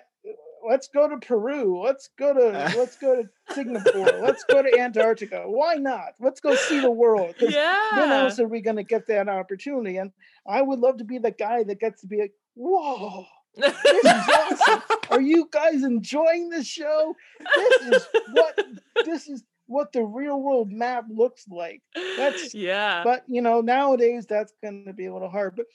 [0.66, 1.80] let's go to Peru.
[1.84, 2.40] Let's go to
[2.76, 4.06] let's go to Singapore.
[4.22, 5.42] let's go to Antarctica.
[5.46, 6.14] Why not?
[6.18, 7.34] Let's go see the world.
[7.38, 8.00] yeah.
[8.00, 9.98] When else are we going to get that opportunity?
[9.98, 10.12] And
[10.48, 14.04] I would love to be the guy that gets to be like, whoa, this is
[14.06, 14.82] awesome.
[15.10, 17.14] Are you guys enjoying this show?
[17.54, 18.58] This is what
[19.04, 21.82] this is what the real world map looks like.
[22.16, 23.02] That's- yeah.
[23.04, 25.54] But you know, nowadays that's going to be a little hard.
[25.56, 25.66] But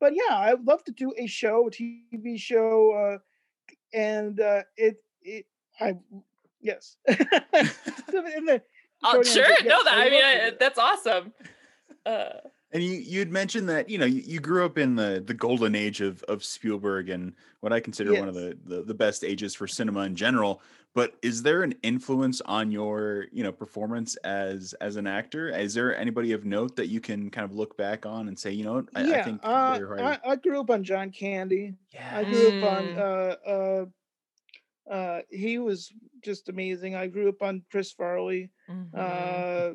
[0.00, 3.18] but yeah, I'd love to do a show, a TV show, uh,
[3.92, 5.46] and uh, it it
[5.80, 5.96] I
[6.60, 6.96] yes.
[7.08, 7.16] In
[8.46, 8.62] the
[9.02, 9.44] Oh, short sure.
[9.52, 11.32] answer, no, that I'd I mean I, that's awesome.
[12.04, 12.32] Uh,
[12.72, 15.74] And you you'd mentioned that you know you, you grew up in the the golden
[15.74, 19.54] age of of Spielberg and what I consider one of the, the the best ages
[19.54, 20.62] for cinema in general.
[20.94, 25.48] But is there an influence on your you know performance as as an actor?
[25.48, 28.50] Is there anybody of note that you can kind of look back on and say
[28.50, 30.18] you know I, yeah, I think uh, they're I.
[30.24, 31.74] I grew up on John Candy.
[31.94, 32.18] yeah.
[32.18, 32.98] I grew up on Mm.
[32.98, 33.86] uh uh
[34.92, 35.92] uh he was
[36.24, 36.96] just amazing.
[36.96, 38.50] I grew up on Chris Farley.
[38.68, 38.88] mhm.
[38.94, 39.74] Uh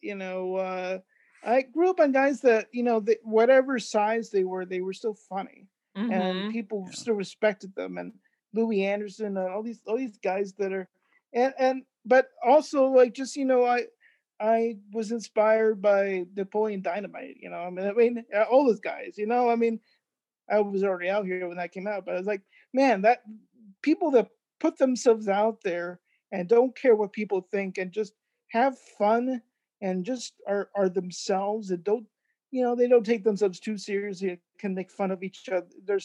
[0.00, 0.98] you know, uh
[1.44, 4.92] I grew up on guys that, you know, that whatever size they were, they were
[4.94, 5.68] still funny.
[5.96, 6.12] Mhm.
[6.12, 6.94] and people Yeah.
[6.94, 8.12] still respected them and
[8.54, 10.88] Louie Anderson and all these all these guys that are
[11.32, 13.84] and and but also like just you know I
[14.40, 18.80] I was inspired by Napoleon Dynamite you know I mean I mean uh, all those
[18.80, 19.80] guys you know I mean
[20.50, 23.22] I was already out here when that came out but I was like man that
[23.82, 24.28] people that
[24.60, 26.00] put themselves out there
[26.32, 28.14] and don't care what people think and just
[28.48, 29.42] have fun
[29.80, 32.06] and just are are themselves and don't
[32.50, 36.00] you know they don't take themselves too seriously can make fun of each other their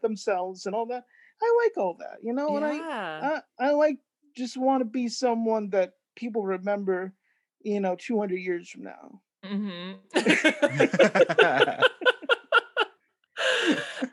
[0.00, 1.04] themselves and all that
[1.42, 3.40] i like all that you know and i yeah.
[3.58, 3.98] I, I like
[4.38, 7.12] just want to be someone that people remember,
[7.60, 9.20] you know, 200 years from now.
[9.44, 9.92] hmm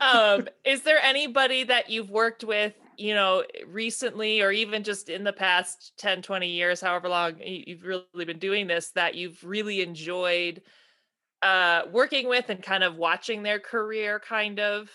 [0.00, 5.24] um, is there anybody that you've worked with, you know, recently or even just in
[5.24, 9.80] the past 10, 20 years, however long you've really been doing this, that you've really
[9.80, 10.62] enjoyed
[11.42, 14.90] uh, working with and kind of watching their career kind of?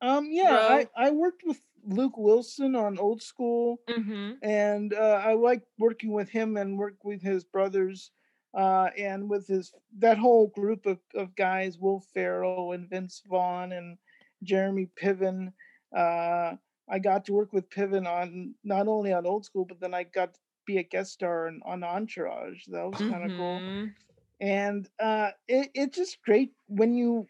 [0.00, 0.60] Um, yeah, Bro.
[0.60, 4.32] I, I worked with Luke Wilson on Old School, Mm-hmm.
[4.42, 8.10] and uh, I like working with him and work with his brothers,
[8.56, 13.72] uh, and with his that whole group of, of guys, Will Ferrell and Vince Vaughn
[13.72, 13.98] and
[14.42, 15.52] Jeremy Piven.
[15.96, 16.56] Uh,
[16.88, 20.04] I got to work with Piven on not only on Old School, but then I
[20.04, 22.64] got to be a guest star on, on Entourage.
[22.68, 23.64] That was kind of cool.
[23.66, 23.94] Mhm.
[24.40, 27.26] and uh it, it's just great when you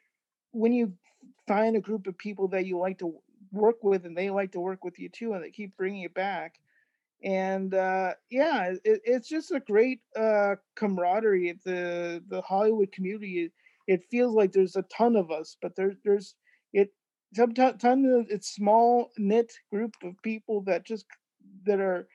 [0.53, 0.95] when you
[1.47, 3.15] find a group of people that you like to
[3.53, 6.09] work with and they like to work with you too and they keep bringing you
[6.09, 6.57] back.
[7.25, 13.45] And uh yeah it, it's just a great uh camaraderie at the the hollywood community
[13.47, 13.53] it,
[13.87, 16.35] it feels like there's a ton of us but there's there's
[16.75, 16.91] it
[17.35, 21.07] sometimes it's small knit group of people that just
[21.65, 22.07] that are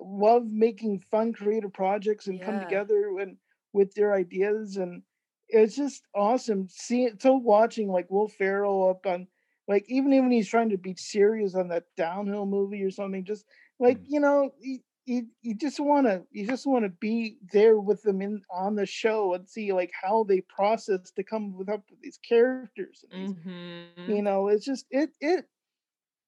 [0.00, 3.36] love making fun creative projects and come together and
[3.72, 5.02] with their ideas and
[5.48, 9.26] it's just awesome seeing so watching like Will Ferrell up on
[9.68, 13.46] like even when he's trying to be serious on that downhill movie or something just
[13.78, 14.06] like Mm.
[14.06, 18.02] you know you, you, you just want to you just want to be there with
[18.02, 21.84] them in on the show and see like how they process to come with up
[21.90, 23.88] with these characters and these Mhm.
[24.06, 25.46] you know it's just it it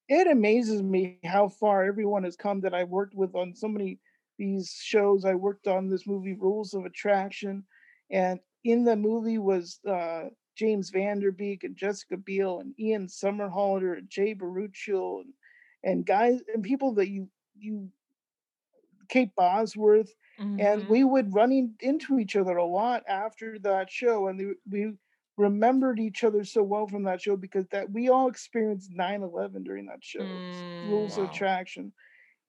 [0.09, 3.99] it amazes me how far everyone has come that i worked with on so many
[4.37, 7.63] these shows i worked on this movie rules of attraction
[8.11, 13.07] and in the movie was uh james van der beek and jessica biel and ian
[13.07, 15.33] somerhalder and jay baruchel and
[15.83, 17.91] and guys and people that you you
[19.09, 20.13] kate bosworth
[20.57, 20.89] and Mhm.
[20.89, 24.93] we would run in, into each other a lot after that show and we, we
[25.37, 29.85] remembered each other so well from that show because that we all experienced 9-11 during
[29.87, 30.43] that show.
[30.51, 31.93] S- rules Mm, of attraction.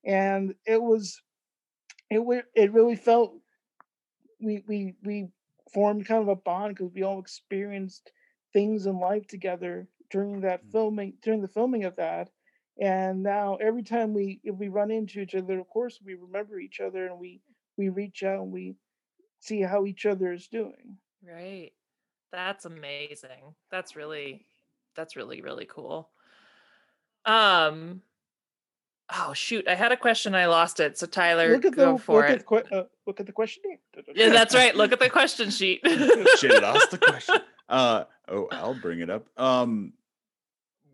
[0.05, 1.21] And it was
[2.09, 2.19] it
[2.55, 3.33] it really felt
[4.41, 5.27] we we we
[5.73, 8.11] formed kind of a bond because we all experienced
[8.53, 10.71] things in life together during that Mm.
[10.71, 12.31] filming during the filming of that
[12.81, 16.59] and now every time we if we run into each other of course we remember
[16.59, 17.41] each other and we
[17.77, 18.75] we reach out and we
[19.39, 21.73] see how each other is doing Right.
[22.31, 23.55] That's amazing.
[23.71, 24.47] That's really
[24.95, 26.11] that's really really cool.
[27.25, 28.03] Um
[29.17, 30.97] Oh shoot, I had a question I lost it.
[30.97, 32.39] So Tyler, look at the go for look it.
[32.41, 33.63] At, que- uh, look at the question
[34.13, 34.75] Yeah, that's right.
[34.75, 35.81] Look at the question sheet.
[35.85, 37.35] Shit, it asked the question.
[37.69, 39.27] Uh oh, I'll bring it up.
[39.37, 39.93] Um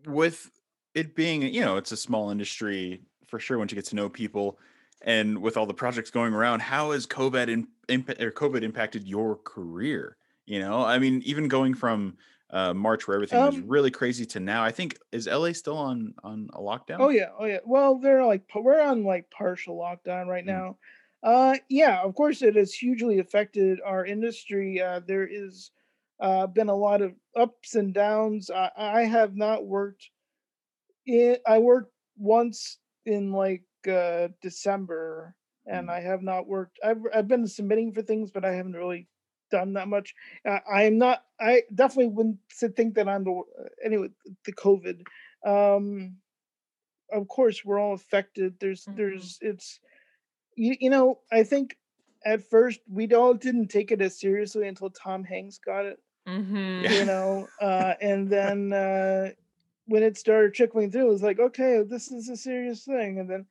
[0.06, 0.50] with
[0.94, 4.08] it being, you know, it's a small industry for sure once you get to know
[4.10, 4.58] people
[5.02, 9.06] and with all the projects going around, how has COVID in, imp- or COVID impacted
[9.08, 10.16] your career?
[10.46, 12.18] You know, I mean, even going from
[12.50, 15.76] uh March where everything was Um, really crazy to now, I think is LA still
[15.78, 16.98] on on a lockdown?
[16.98, 17.60] Oh yeah, oh yeah.
[17.64, 20.46] Well, they're like we're on like partial lockdown right Mm.
[20.46, 20.78] now.
[21.22, 24.80] Uh, yeah, of course it has hugely affected our industry.
[24.80, 25.70] Uh, there is
[26.20, 28.50] uh, been a lot of ups and downs.
[28.50, 30.10] I, I have not worked.
[31.06, 35.90] In, I worked once in like uh, December, and Mm.
[35.90, 36.78] I have not worked.
[36.84, 39.08] I've I've been submitting for things, but I haven't really
[39.50, 40.14] done that much.
[40.48, 41.24] Uh, I'm not.
[41.40, 44.08] I definitely wouldn't think that I'm the uh, anyway.
[44.44, 45.02] The COVID.
[45.46, 46.16] Um,
[47.12, 48.96] of course we're all affected there's Mhm.
[48.96, 49.80] there's it's
[50.56, 51.76] you, you know i think
[52.24, 56.82] at first we all didn't take it as seriously until tom hanks got it hmm
[56.82, 56.92] Yeah.
[56.92, 59.30] you know uh and then uh
[59.86, 63.30] when it started trickling through it was like okay this is a serious thing and
[63.30, 63.46] then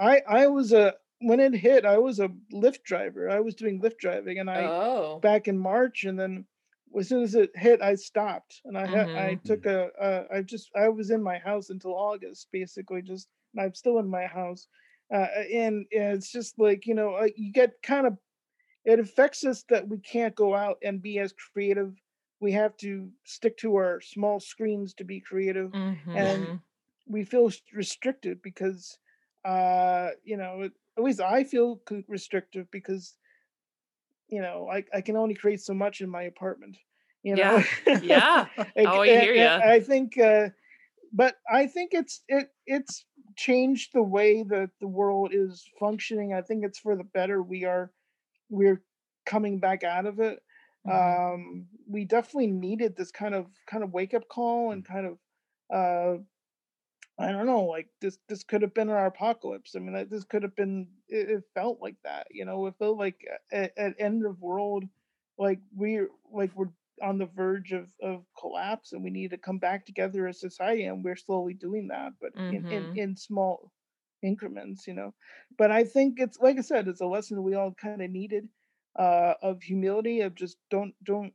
[0.00, 3.80] i i was a when it hit i was a lyft driver i was doing
[3.80, 5.20] lyft driving and i Oh.
[5.22, 6.46] back in march and then
[6.98, 10.42] as soon as it hit i stopped and i had i took a, a i
[10.42, 14.26] just i was in my house until august basically just and i'm still in my
[14.26, 14.68] house
[15.14, 18.18] uh, and, and it's just like you know uh, you get kind of
[18.84, 21.94] it affects us that we can't go out and be as creative
[22.40, 26.60] we have to stick to our small screens to be creative Mhm.
[27.06, 28.98] we feel restricted because
[29.44, 33.16] uh you know it- at least i feel restrictive because
[34.28, 36.76] you know i, I can only create so much in my apartment
[37.22, 38.00] you know Yeah.
[38.02, 38.46] Yeah.
[38.78, 39.68] Oh, I hear and ya.
[39.68, 40.48] i think uh
[41.12, 43.06] but I think it's it it's
[43.36, 46.34] changed the way that the world is functioning.
[46.34, 47.42] I think it's for the better.
[47.42, 47.92] We are
[48.50, 48.82] we're
[49.24, 50.40] coming back out of it.
[50.86, 51.34] Mhm.
[51.34, 55.18] Um, we definitely needed this kind of kind of wake up call and kind of
[55.74, 56.22] uh
[57.18, 59.74] I don't know, like this this could have been our apocalypse.
[59.74, 62.76] I mean, like, this could have been it, it felt like that, you know, it
[62.78, 64.84] felt like at, at end of world,
[65.38, 69.58] like we're like we're on the verge of of collapse and we need to come
[69.58, 72.94] back together as society and we're slowly doing that, but in, in, Mhm.
[72.94, 73.72] in small
[74.22, 75.14] increments, you know.
[75.56, 78.48] But I think it's like I said, it's a lesson we all kind of needed
[78.98, 81.34] uh of humility, of just don't don't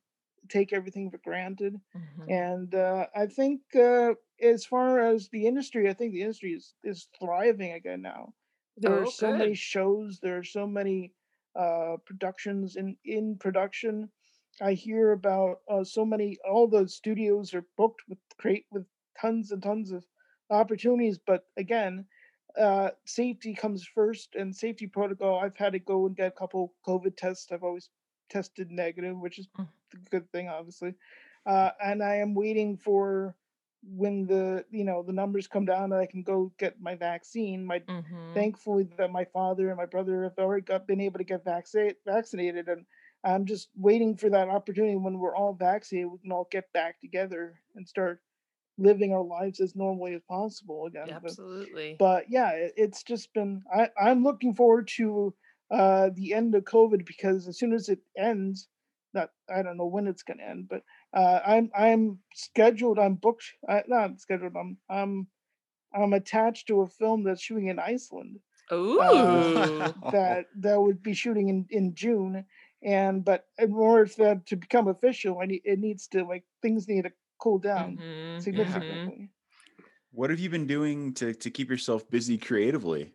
[0.49, 2.29] take everything for granted Mhm.
[2.29, 6.75] and uh, I think uh, as far as the industry, I think the industry is
[6.83, 8.33] is thriving again now.
[8.77, 10.19] There are Oh, so many shows.
[10.21, 11.13] There are so many
[11.55, 14.11] uh, productions in in production.
[14.61, 16.37] I hear about uh, so many.
[16.49, 18.87] All the studios are booked with great with
[19.19, 20.05] tons and tons of
[20.49, 21.17] opportunities.
[21.19, 22.07] But again,
[22.57, 25.39] uh, safety comes first, and safety protocol.
[25.39, 27.51] I've had to go and get a couple COVID tests.
[27.51, 27.89] I've always
[28.29, 29.67] tested negative, which is Mm.
[29.93, 30.95] a good thing, obviously
[31.45, 33.35] uh, and I am waiting for
[33.83, 37.65] when the you know the numbers come down that I can go get my vaccine.
[37.65, 38.33] My Mhm.
[38.33, 41.97] thankfully that my father and my brother have already got been able to get vaccinated
[42.05, 42.85] vaccinated, and
[43.23, 46.99] I'm just waiting for that opportunity when we're all vaccinated, we can all get back
[47.01, 48.21] together and start
[48.77, 51.19] living our lives as normally as possible again.
[51.21, 51.95] But Absolutely.
[51.97, 55.35] but yeah, it, it's just been I, I'm looking forward to
[55.69, 58.67] uh the end of COVID because as soon as it ends,
[59.13, 63.45] that I don't know when it's gonna end, but uh I'm I'm scheduled, I'm booked
[63.67, 65.27] uh, not scheduled, I'm I'm
[65.93, 68.41] I'm attached to a film that's shooting in Iceland
[68.73, 69.93] Ooh.
[70.11, 72.45] that that would be shooting in in June.
[72.83, 76.45] And but in order for that to become official, I need it needs to like
[76.61, 79.11] things need to cool down Mhm, mhm.
[79.17, 79.31] significantly.
[80.11, 83.13] What have you been doing to to keep yourself busy creatively?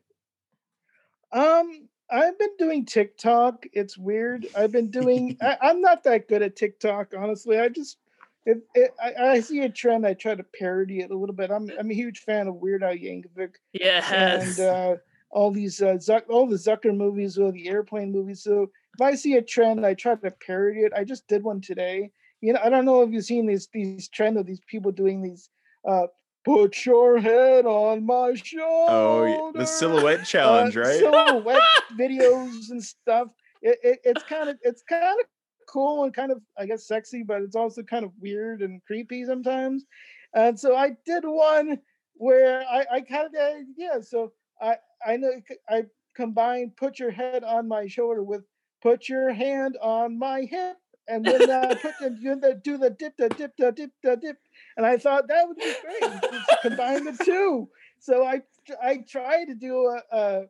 [1.33, 3.67] Um, I've been doing TikTok.
[3.73, 4.47] It's weird.
[4.57, 5.37] I've been doing.
[5.43, 7.59] I, I'm not that good at TikTok, honestly.
[7.59, 7.99] I just,
[8.45, 10.07] it, it, I, I see a trend.
[10.07, 11.51] I try to parody it a little bit.
[11.51, 14.11] I'm, I'm a huge fan of Weird Al Yankovic Yes.
[14.11, 14.97] and uh,
[15.31, 18.43] all these uh, Zuck, all the Zucker movies all the airplane movies.
[18.43, 20.93] So if I see a trend, I try to parody it.
[20.97, 22.11] I just did one today.
[22.41, 25.23] You know, I don't know if you've seen these these trend of these people doing
[25.23, 25.51] these.
[25.87, 26.07] Uh,
[26.47, 28.93] Put your head on my shoulder.
[28.93, 30.99] Oh, the silhouette challenge, uh, right?
[31.01, 31.61] Silhouette
[31.99, 33.27] videos and stuff.
[33.63, 35.27] It, it, it's kind of it's kind of
[35.69, 39.25] cool and kind of I guess sexy, but it's also kind of weird and creepy
[39.25, 39.87] sometimes.
[40.35, 41.81] And so I did one
[42.15, 43.33] where I, I kind of
[43.77, 44.01] yeah.
[44.01, 44.33] So
[44.63, 45.33] I I know
[45.69, 45.83] I
[46.15, 48.45] combined put your head on my shoulder with
[48.83, 50.77] put your hand on my hip.
[51.09, 54.17] And then I put the, do the do the dip the dip the dip the
[54.17, 54.37] dip,
[54.77, 56.21] and I thought that would be great.
[56.33, 57.69] Just combine the two.
[57.99, 58.43] So I
[58.83, 60.45] I tried to do a, a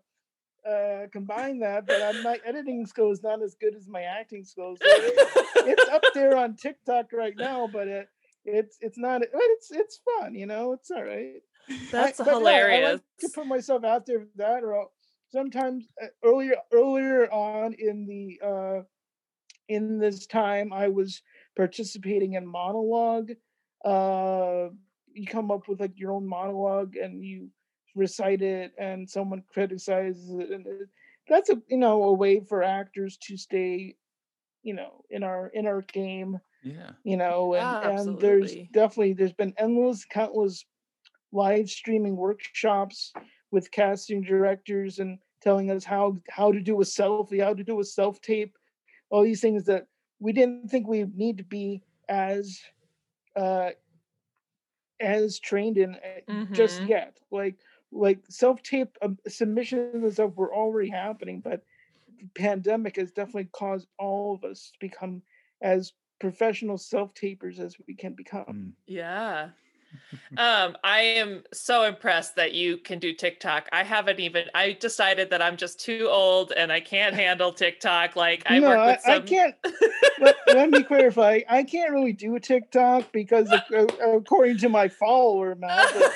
[0.69, 4.79] uh, combine that, but I'm, my editing skills not as good as my acting skills.
[4.81, 8.09] So it- it's up there on TikTok right now, but it,
[8.45, 9.21] it's it's not.
[9.21, 10.73] But it's it's fun, you know.
[10.73, 11.35] It's all right.
[11.69, 12.93] I- That's but yeah, I hilarious.
[12.95, 14.93] like to put myself out there for that, or I'll-
[15.31, 18.83] sometimes uh, earlier earlier on in the uh,
[19.69, 21.23] in this time, I was
[21.57, 23.33] participating in monologue.
[23.87, 24.71] Uh,
[25.15, 27.49] you come up with like your own monologue and you
[27.95, 30.89] recite it, and someone criticizes it, and it,
[31.29, 33.95] that's a you know a way for actors to stay,
[34.63, 36.91] you know, in our in our game Yeah.
[37.05, 40.65] you know and Yeah, and there's definitely there's been endless countless
[41.33, 43.13] live streaming workshops
[43.51, 47.81] with casting directors and telling us how how to do a selfie how to do
[47.81, 48.57] a self tape
[49.11, 49.87] all these things that
[50.19, 52.61] we didn't think we need to be as
[53.37, 53.71] uh
[55.01, 56.21] as trained in uh,
[56.53, 56.89] just Mhm.
[56.89, 57.57] yet like
[57.93, 61.63] like self tape um, submissions and stuff were already happening but
[62.19, 65.23] the pandemic has definitely caused all of us to become
[65.61, 68.45] as professional self tapers as we can become.
[68.47, 68.73] Mm.
[68.87, 69.53] Yeah.
[70.37, 73.69] Um, I am so impressed that you can do TikTok.
[73.73, 78.17] I haven't even I decided that I'm just too old and I can't handle TikTok.
[78.17, 79.55] Like I no, work I, with some I can't.
[80.21, 81.41] let, let me clarify.
[81.49, 86.13] I can't really do TikTok because, uh, according to my follower amount, but,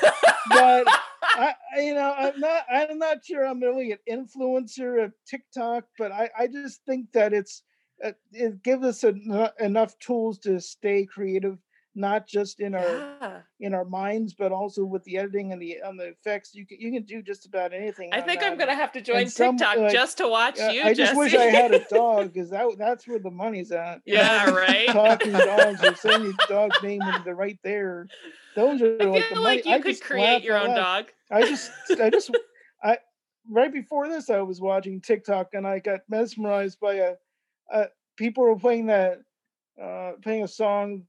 [0.50, 0.88] but
[1.22, 2.62] I, I- you know, I'm not.
[2.70, 7.32] I'm not sure I'm really an influencer of TikTok, but I, I just think that
[7.32, 7.62] it's
[8.04, 11.58] uh, it gives us en- enough tools to stay creative
[11.96, 12.82] not just in our
[13.20, 13.40] Yeah.
[13.58, 16.54] in our minds, but also with the editing and the on the effects.
[16.54, 18.10] You can you can do just about anything.
[18.12, 18.52] I think that.
[18.52, 20.82] I'm gonna have to join some, TikTok like, just to watch Uh, you.
[20.82, 24.00] I just wish I had a dog because that that's where the money's at.
[24.06, 24.86] yeah, right.
[24.92, 28.06] Talking dogs or saying your dog's name when they're right there.
[28.54, 29.44] Those are I like the money.
[29.44, 31.06] like you I could create your own dog.
[31.30, 31.70] I just,
[32.00, 32.30] I just,
[32.82, 32.98] I
[33.48, 37.14] right before this, I was watching TikTok and I got mesmerized by a,
[37.72, 37.86] a
[38.16, 39.18] people were playing that,
[39.80, 41.04] uh, playing a song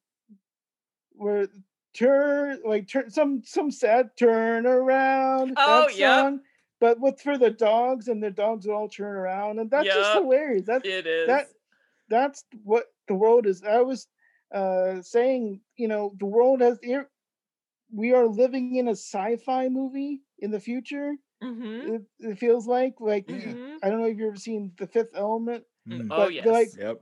[1.22, 1.48] where
[1.94, 5.54] turn like turn some some sad turn around.
[5.58, 6.20] Oh, that yep.
[6.20, 6.40] song,
[6.80, 10.14] but with for the dogs and the dogs would all turn around and that's just
[10.14, 10.24] Yep.
[10.24, 10.66] hilarious.
[10.66, 11.28] That's It is.
[11.28, 11.46] that
[12.10, 13.64] that's what the world is.
[13.64, 14.08] I was
[14.54, 17.10] uh saying, you know, the world has ir-
[17.94, 21.16] we are living in a sci-fi movie in the future.
[21.42, 23.54] hmm It, it feels like like Yeah.
[23.54, 25.64] hmm I don't know if you've ever seen The Fifth Element.
[25.88, 26.08] Mm.
[26.12, 26.44] Oh but yes.
[26.46, 26.98] they're like- Yep.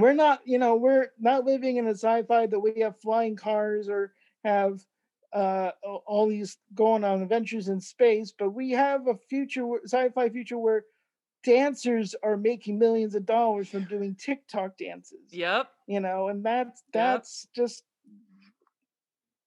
[0.00, 3.88] We're not, you know, we're not living in a sci-fi that we have flying cars
[3.88, 4.12] or
[4.44, 4.80] have
[5.32, 5.72] uh
[6.06, 10.84] all these going on adventures in space, but we have a future sci-fi future where
[11.44, 15.30] dancers are making millions of dollars from doing TikTok dances.
[15.30, 15.68] yep.
[15.86, 17.84] you know and that's that's just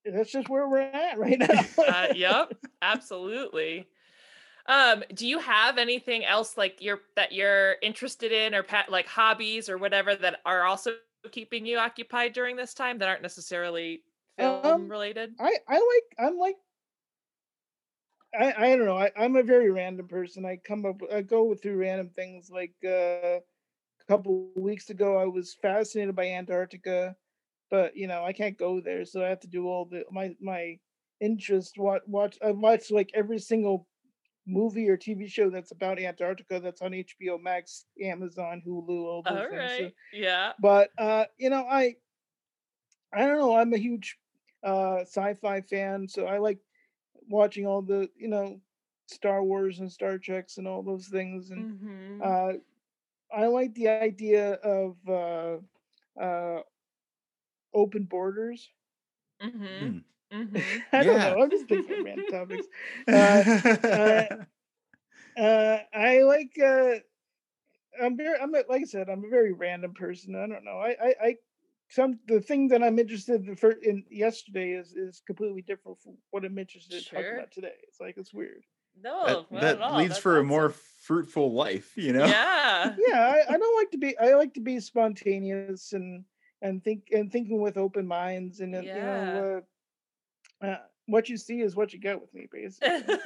[0.05, 3.87] that's just where we're at right now uh, yep absolutely
[4.71, 9.05] um do you have anything else like you're that you're interested in or pat like
[9.07, 10.93] hobbies or whatever that are also
[11.31, 14.03] keeping you occupied during this time that aren't necessarily
[14.39, 15.35] film Um, related?
[15.39, 16.55] I i like i'm like
[18.33, 20.45] i i don't know I, i'm a very random person.
[20.45, 25.25] I come up i go through random things like uh a couple weeks ago i
[25.25, 27.15] was fascinated by antarctica
[27.71, 30.35] but you know i can't go there so i have to do all the my
[30.41, 30.79] my
[31.21, 33.87] interest watch watch i watch like every single
[34.47, 39.45] movie or tv show that's about antarctica that's on hbo max amazon hulu all those
[39.45, 40.53] all things so- yeah.
[40.59, 41.95] but uh you know i
[43.13, 44.17] i don't know i'm a huge
[44.63, 46.59] uh sci-fi fan so i like
[47.29, 48.59] watching all the you know
[49.07, 52.53] star wars and star treks and all those things and hmm uh
[53.35, 55.49] i like the idea of uh
[56.21, 56.55] uh
[57.73, 58.71] open borders.
[59.77, 59.99] Hmm
[60.31, 61.23] hmm i don't Yeah.
[61.23, 61.41] know.
[61.41, 62.67] I'm just thinking random topics.
[63.11, 64.27] Uh,
[65.37, 66.95] uh i like uh
[68.01, 70.35] i'm very i'm a, like i said i'm a very random person.
[70.35, 70.77] I don't know.
[70.79, 71.35] I i, I
[71.89, 76.17] some the thing that i'm interested in, for, in yesterday is is completely different from
[76.31, 77.73] what i'm interested in talking about today.
[77.87, 78.63] It's like it's weird.
[79.01, 79.97] No that, not that at all.
[79.97, 80.81] leads That's for a more awesome.
[81.03, 82.25] fruitful life, you know?
[82.27, 82.95] yeah.
[82.97, 86.25] Yeah I, I don't like to be i like to be spontaneous and
[86.61, 89.61] and think and thinking with open minds and uh, you know uh,
[90.61, 93.19] uh, what you see is what you get with me basically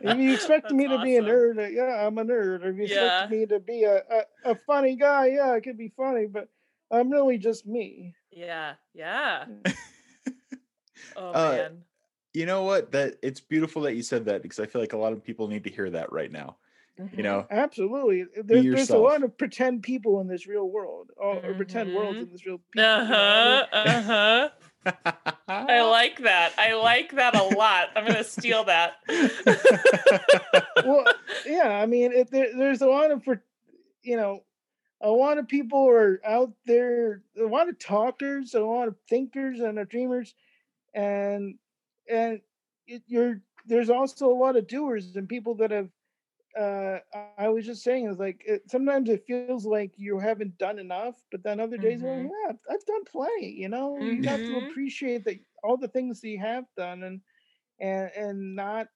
[0.00, 2.64] If you expect That's me to be a nerd, uh, yeah, I'm a nerd.
[2.64, 3.06] If you Yeah.
[3.06, 6.48] expect me to be a, a, a funny guy, yeah, I could be funny, but
[6.90, 8.14] I'm really just me.
[8.30, 9.46] yeah yeah
[11.16, 11.82] oh Uh, man
[12.34, 12.92] you know what?
[12.92, 15.48] That it's beautiful that you said that because I feel like a lot of people
[15.48, 16.56] need to hear that right now.
[17.12, 17.22] You Mhm.
[17.22, 18.26] know, Absolutely.
[18.44, 22.18] There, there's a lot of pretend people in this real world, or, or pretend worlds
[22.18, 22.26] Mhm.
[22.26, 22.84] in this real people.
[22.84, 24.48] you know, uh-huh uh-huh
[25.48, 26.52] I like that.
[26.58, 27.88] I like that a lot.
[27.96, 28.96] I'm gonna steal that.
[30.84, 31.04] well,
[31.46, 33.26] yeah, I mean, there, there's a lot of,
[34.02, 34.42] you know,
[35.00, 39.60] a lot of people are out there, a lot of talkers, a lot of thinkers
[39.60, 40.34] and dreamers,
[40.94, 41.56] and
[42.10, 42.40] and
[42.86, 45.88] it, you're there's also a lot of doers and people that have.
[46.58, 50.64] Uh, I- was just saying, is like it, sometimes it feels like you haven't done
[50.64, 52.24] enough, but then other days, like, Mhm.
[52.24, 53.50] yeah, I've- done plenty.
[53.50, 54.58] You know, you have to Mhm.
[54.58, 57.20] appreciate that all the things that you have done, and
[57.80, 58.88] and and not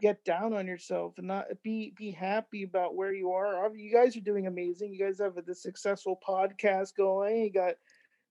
[0.00, 3.74] get down on yourself and not be be happy about where you are.
[3.76, 4.92] You guys are doing amazing.
[4.92, 7.44] You guys have a, this successful podcast going.
[7.44, 7.74] You got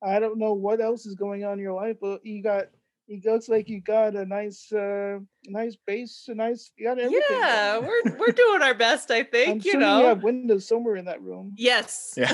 [0.01, 2.65] I don't know what else is going on in your life, but you got
[3.07, 7.21] it looks like you got a nice uh nice base, a nice you got everything.
[7.29, 9.65] Yeah, we're we're doing our best, I I'm think.
[9.65, 9.99] You assuming know.
[10.01, 11.53] you have windows somewhere in that room.
[11.57, 12.13] yes.
[12.15, 12.31] Yeah.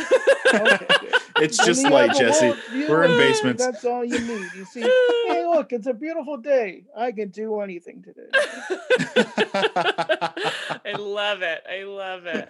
[0.53, 0.88] Okay,
[1.38, 2.47] it's just you light, Jesse.
[2.51, 3.65] whole We're in of- basements.
[3.65, 4.47] That's all you need.
[4.55, 4.82] You see,
[5.28, 6.84] hey, look, it's a beautiful day.
[6.95, 8.30] I can do anything today.
[10.86, 11.63] I love it.
[11.70, 12.49] I love it.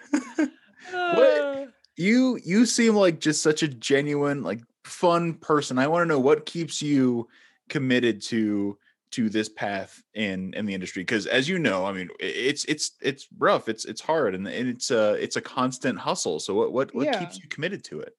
[0.91, 6.05] What- you you seem like just such a genuine like fun person i want to
[6.05, 7.27] know what keeps you
[7.69, 8.77] committed to
[9.09, 12.91] to this path in in the industry because as you know i mean it's it's
[12.99, 16.73] it's rough it's it's hard and, and it's a it's a constant hustle so what
[16.73, 18.15] what, what keeps you committed to it?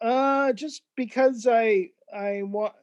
[0.00, 2.74] Uh, just because I I want.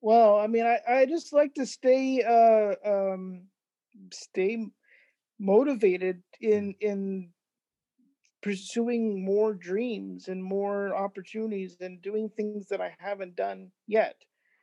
[0.00, 3.42] Well, I mean, I I just like to stay uh um
[4.12, 4.66] stay
[5.38, 7.30] motivated in in
[8.40, 14.14] pursuing more dreams and more opportunities and doing things that I haven't done yet,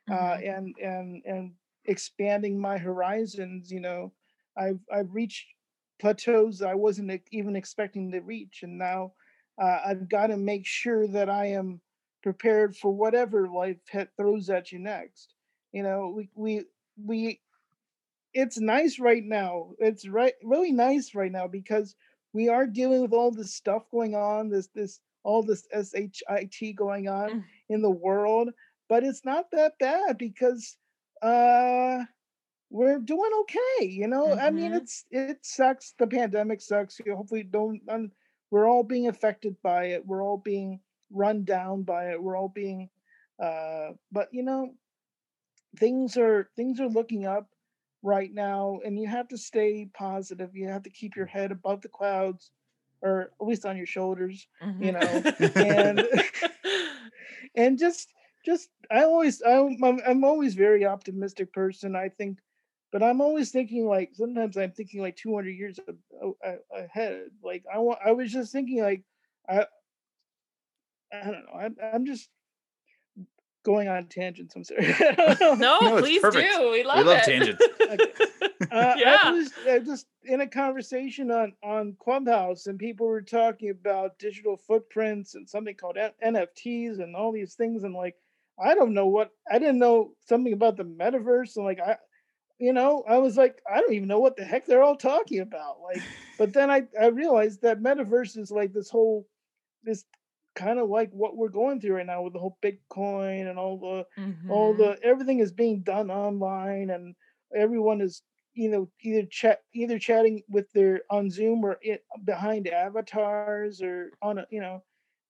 [0.10, 0.43] uh, Mhm.
[0.43, 3.72] and and and expanding my horizons.
[3.72, 4.14] You know,
[4.58, 5.47] I've I've reached
[5.99, 9.14] plateaus I wasn't even expecting to reach, and now
[9.62, 11.82] uh, I've got to make sure that I am
[12.22, 13.78] prepared for whatever life
[14.18, 15.36] throws at you next.
[15.72, 16.66] You know, we we
[16.97, 17.41] we
[18.34, 19.72] it's nice right now.
[19.80, 21.95] It's right really nice right now because
[22.34, 27.08] we are dealing with all this stuff going on, this this all this SHIT going
[27.08, 27.45] on Mm.
[27.70, 28.49] in the world,
[28.89, 30.77] but it's not that bad because
[31.21, 32.03] uh
[32.69, 34.36] we're doing okay, you know.
[34.38, 34.77] I mean, Mhm.
[34.77, 35.93] it's it sucks.
[35.97, 36.99] The pandemic sucks.
[36.99, 37.81] You hopefully, don't.
[37.88, 38.11] Um,
[38.49, 40.05] we're all being affected by it.
[40.05, 40.79] We're all being
[41.11, 42.21] run down by it.
[42.21, 42.89] We're all being,
[43.41, 43.91] uh.
[44.11, 44.73] But you know,
[45.77, 47.49] things are things are looking up
[48.03, 50.55] right now, and you have to stay positive.
[50.55, 52.51] You have to keep your head above the clouds,
[53.01, 54.47] or at least on your shoulders,
[54.79, 55.25] you know,
[55.59, 56.07] and
[57.55, 58.13] and just
[58.45, 61.95] just I always I'm I'm, I'm always very optimistic person.
[61.95, 62.39] I think,
[62.91, 65.79] but I'm always thinking like sometimes I'm thinking like 200 years
[66.73, 67.25] ahead.
[67.43, 69.03] Like I want I was just thinking like
[69.49, 69.65] I
[71.13, 71.59] I don't know.
[71.59, 72.29] I'm I'm just
[73.65, 74.55] going on tangents.
[74.55, 74.95] I'm sorry.
[75.39, 76.53] no, No, please perfect.
[76.55, 76.71] do.
[76.71, 77.23] We love, We love it.
[77.25, 77.65] tangents.
[78.71, 79.19] Uh, yeah.
[79.23, 84.19] I was uh, just in a conversation on on Clubhouse, and people were talking about
[84.19, 87.83] digital footprints and something called N- NFTs and all these things.
[87.83, 88.15] And like,
[88.60, 91.97] I don't know what I didn't know something about the metaverse, and like I,
[92.60, 95.39] you know, I was like, I don't even know what the heck they're all talking
[95.41, 95.82] about.
[95.82, 96.06] Like,
[96.38, 99.28] but then I I realized that metaverse is like this whole
[99.84, 100.06] this
[100.56, 103.78] kind of like what we're going through right now with the whole Bitcoin and all
[103.78, 104.06] the
[104.49, 104.78] all Mhm.
[104.78, 107.16] the everything is being done online and
[107.53, 112.68] everyone is you know either chat either chatting with their on zoom or it behind
[112.68, 114.82] avatars or on a you know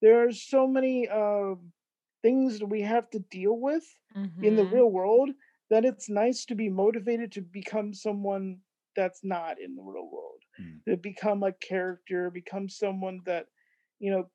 [0.01, 1.71] there are so many um
[2.25, 3.99] things that we have to deal with
[4.41, 4.77] in the Mhm.
[4.77, 5.31] real world
[5.69, 8.61] that it's nice to be motivated to become someone
[8.95, 10.79] that's not in the real world Hmm.
[10.87, 13.47] to become a character become someone that
[13.99, 14.29] you know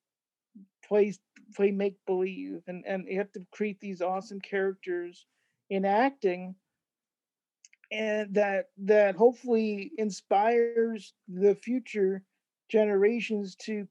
[0.86, 1.20] plays
[1.54, 5.26] play make believe and and you have to create these awesome characters
[5.70, 6.56] in acting
[7.92, 12.24] and that that hopefully inspires the future
[12.68, 13.86] generations to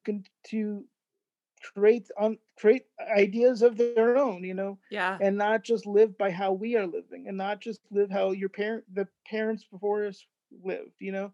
[0.46, 0.86] to
[1.62, 2.86] create on create
[3.16, 5.20] ideas of their own you know Yeah.
[5.20, 8.50] and not just live by how we are living and not just live how your
[8.50, 10.26] parent the parents before us
[10.64, 11.32] lived you know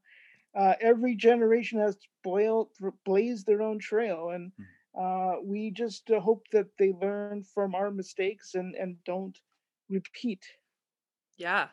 [0.55, 2.65] uh, every generation has to blaze,
[3.05, 4.51] blaze their own trail and
[4.99, 9.29] uh, we just uh, hope that they learn from our mistakes and and don't
[9.83, 10.45] repeat
[11.37, 11.69] Yeah.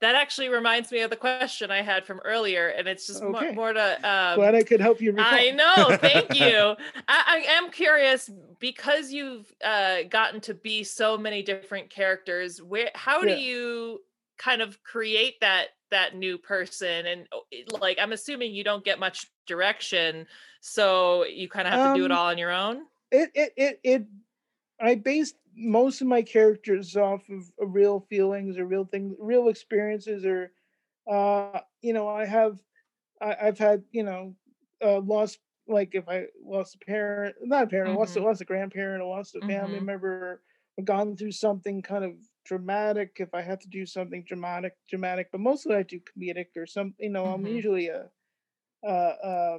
[0.00, 3.52] That actually reminds me of the question I had from earlier, and it's just Okay.
[3.54, 3.92] more to.
[4.08, 5.32] Um, glad i could help you recall.
[5.32, 5.96] I know.
[6.00, 6.74] Thank you.
[7.06, 12.62] I, I am curious because you've uh, gotten to be so many different characters.
[12.62, 13.34] Where, how Yeah.
[13.34, 14.00] do you
[14.38, 17.06] kind of create that that new person?
[17.06, 17.42] And oh,
[17.78, 20.26] like, I'm assuming you don't get much direction,
[20.60, 22.84] so you kind of have to do it Um, all on your own.
[23.10, 24.06] it it it it
[24.80, 29.48] I based most of my characters off of, of real feelings or real things, real
[29.48, 30.52] experiences, or
[31.10, 32.60] uh, you know, I have
[33.20, 34.36] I, I've had you know
[34.82, 38.40] uh, lost like if I lost a parent, not a parent, I lost a lost
[38.40, 39.80] a grandparent, I lost a family Mhm.
[39.80, 40.42] member,
[40.78, 43.16] or gone through something kind of dramatic.
[43.20, 46.94] If I have to do something dramatic, dramatic, but mostly I do comedic or some.
[46.98, 47.50] You know, I'm Mhm.
[47.50, 48.10] usually a
[48.82, 49.58] uh, uh,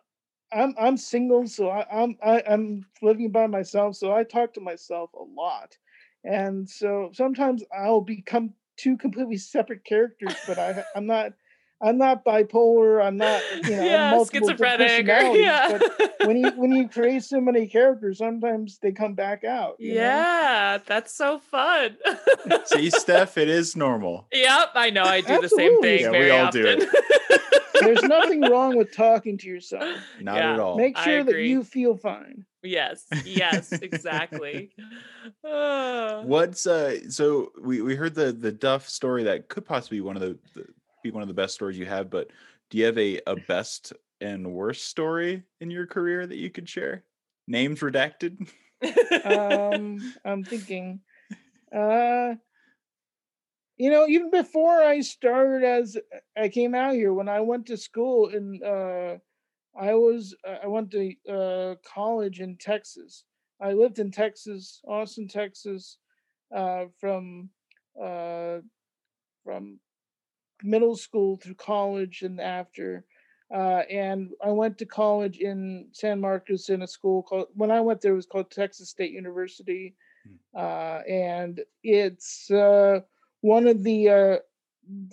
[0.52, 4.62] I'm I'm single, so I, I'm I, I'm living by myself, so I talk to
[4.62, 5.78] myself a lot,
[6.24, 11.34] and so sometimes I'll become two completely separate characters, but I I'm not
[11.82, 13.03] I'm not bipolar.
[13.03, 15.07] I'm not, you know, yeah, multiple schizophrenic.
[15.09, 15.77] Or, yeah.
[15.77, 19.75] But when you when you create so many characters, sometimes they come back out.
[19.80, 20.01] you know?
[20.01, 21.97] yeah, that's so fun.
[22.65, 24.27] See, Steph, it is normal.
[24.34, 25.03] Yep, I know.
[25.03, 26.89] I do the same thing Yeah, we very all do often.
[27.82, 29.97] There's nothing wrong with talking to yourself.
[30.19, 30.53] Not Yeah.
[30.53, 30.77] at all.
[30.77, 32.45] Make sure that you feel fine.
[32.64, 34.72] Yes, yes, exactly.
[35.45, 36.22] Ah.
[36.24, 37.10] What's uh?
[37.10, 40.38] So we we heard the the Duff story that could possibly be one of the,
[40.53, 40.66] the
[41.03, 42.30] be one of the best stories you have, but
[42.70, 46.68] do you have a a best and worst story in your career that you could
[46.68, 47.03] share?
[47.47, 48.49] Names redacted.
[49.26, 51.01] um i'm thinking
[51.76, 52.34] uh
[53.78, 55.97] you know even before i started as
[56.38, 59.18] i came out here when i went to school and uh
[59.80, 63.23] i was i went to uh college in texas
[63.61, 65.97] i lived in texas austin texas
[66.55, 67.49] uh from
[68.01, 68.57] uh
[69.43, 69.80] from
[70.63, 73.05] middle school through college and after
[73.53, 77.47] uh, and I went to college in San Marcos in a school called.
[77.55, 79.95] When I went there, it was called Texas State University,
[80.55, 82.99] uh, and it's uh,
[83.41, 84.38] one of the uh,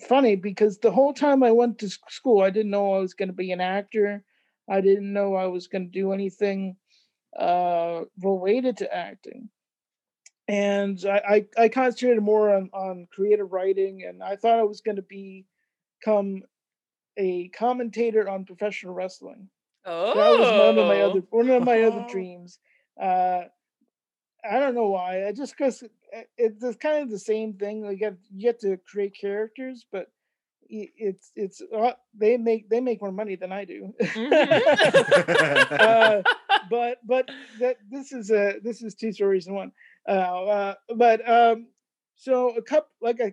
[0.06, 3.28] funny because the whole time I went to school, I didn't know I was going
[3.28, 4.22] to be an actor.
[4.68, 6.76] I didn't know I was going to do anything
[7.38, 9.50] uh, related to acting.
[10.48, 14.80] And I, I, I concentrated more on, on creative writing, and I thought I was
[14.80, 15.02] going to
[16.04, 16.42] become
[17.16, 19.48] a commentator on professional wrestling.
[19.84, 22.08] oh, That was one of my other one of my other Oh.
[22.08, 22.58] dreams.
[23.00, 23.44] Uh,
[24.48, 25.26] I don't know why.
[25.26, 27.82] I just because it, it's kind of the same thing.
[27.82, 30.12] Like you get you get to create characters, but
[30.68, 33.92] it's it's uh, they make they make more money than I do.
[34.00, 34.32] Mhm.
[35.80, 36.22] uh,
[36.70, 37.28] but but
[37.60, 39.72] that this is a this is two stories in one.
[40.08, 41.68] Uh, uh, but um,
[42.16, 43.32] so a couple like a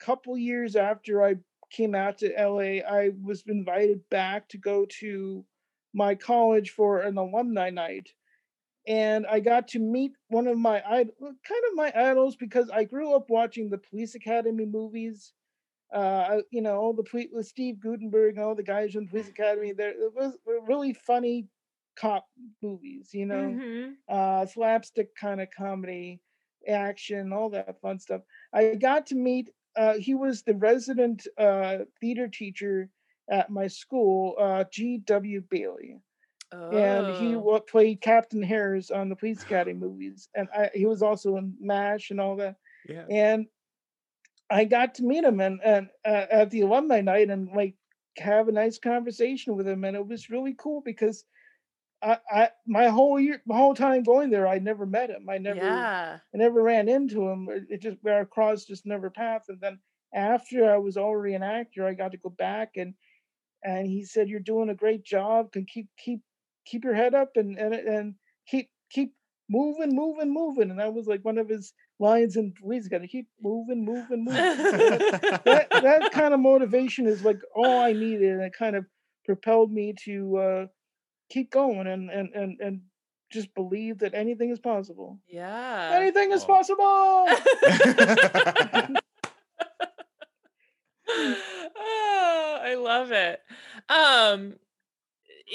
[0.00, 1.36] couple years after I
[1.70, 5.44] came out to LA, I was invited back to go to
[5.94, 8.08] my college for an alumni night.
[8.88, 13.14] And I got to meet one of my kind of my idols because I grew
[13.16, 15.32] up watching the Police Academy movies.
[15.92, 19.10] Uh, you know, all the police with Steve Guttenberg and all the guys from the
[19.10, 19.72] Police Academy.
[19.72, 21.46] There, it was really funny
[21.96, 22.26] cop
[22.62, 23.10] movies.
[23.14, 23.96] You know, Mhm.
[24.08, 26.20] uh, slapstick kind of comedy,
[26.68, 28.22] action, all that fun stuff.
[28.52, 29.50] I got to meet.
[29.76, 32.90] Uh, he was the resident uh, theater teacher
[33.30, 35.42] at my school, uh, G.W.
[35.50, 36.00] Bailey,
[36.70, 37.40] and he Oh.
[37.40, 41.54] wa- played Captain Harris on the Police Academy movies, and I, he was also in
[41.60, 42.56] MASH and all that.
[42.88, 43.04] yeah.
[43.10, 43.46] And
[44.50, 47.74] I got to meet him and, and uh, at the alumni night and like
[48.18, 51.24] have a nice conversation with him, and it was really cool because
[52.02, 55.28] I, I my whole year, my whole time going there, I never met him.
[55.28, 56.18] I never, yeah.
[56.34, 57.48] I never ran into him.
[57.50, 59.48] It it just our cross just never paths.
[59.48, 59.80] And then
[60.14, 62.94] after I was already an actor, I got to go back and
[63.64, 65.52] and he said, "You're doing a great job.
[65.52, 66.20] Can keep keep
[66.66, 68.14] keep your head up and and and
[68.46, 69.14] keep keep
[69.48, 72.88] moving, moving, moving." And that was like one of his lines in Police.
[72.88, 74.34] Got to keep moving, moving, moving.
[74.40, 78.84] that that kind of motivation is like all I needed, and it kind of
[79.24, 80.66] propelled me to uh,
[81.30, 82.80] keep going and and and and
[83.32, 85.18] just believe that anything is possible.
[85.28, 85.90] yeah.
[85.94, 86.46] Anything is Oh.
[86.54, 87.26] possible.
[91.08, 93.40] oh, I love it.
[93.88, 94.65] Um, i-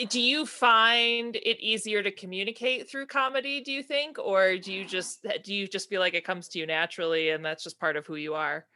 [0.10, 3.62] do you find it easier to communicate through comedy?
[3.62, 6.60] Do you think, or do you just do you just feel like it comes to
[6.60, 8.68] you naturally and that's just part of who you are?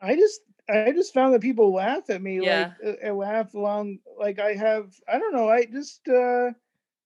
[0.00, 2.42] I just I just found that people laugh at me Yeah.
[2.42, 6.52] like uh, uh, laugh along like I have I don't know I just uh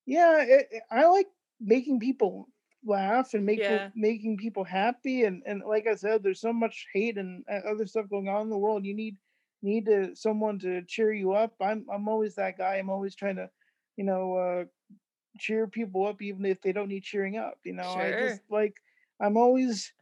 [0.06, 1.28] yeah it, it- I like
[1.60, 2.48] making people
[2.84, 3.90] laugh and make Yeah.
[3.94, 7.86] making people happy and and like I said there's so much hate and uh, other
[7.86, 9.18] stuff going on in the world you need
[9.64, 13.36] need to someone to cheer you up I'm I'm always that guy I'm always trying
[13.36, 13.50] to
[13.96, 14.64] you know uh
[15.38, 18.76] cheer people up even if they don't need cheering up you know I just like
[19.20, 19.92] I'm always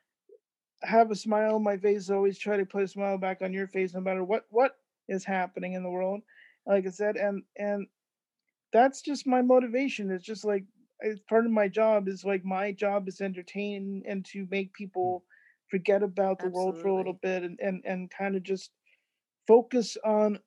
[0.83, 3.69] have a smile on my face always try to put a smile back on your
[3.69, 6.23] face no matter what what is happening in the world
[6.67, 7.87] like i said and and
[8.73, 10.65] that's just my motivation it's just like
[11.01, 14.73] it's part of my job is like my job is to entertain and to make
[14.73, 15.25] people
[15.69, 18.73] forget about the world for a little bit and and, and kind of just
[19.47, 20.39] focus on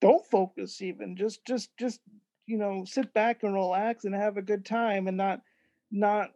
[0.00, 2.00] don't focus even just just just
[2.46, 5.40] you know sit back and relax and have a good time and not
[5.90, 6.30] not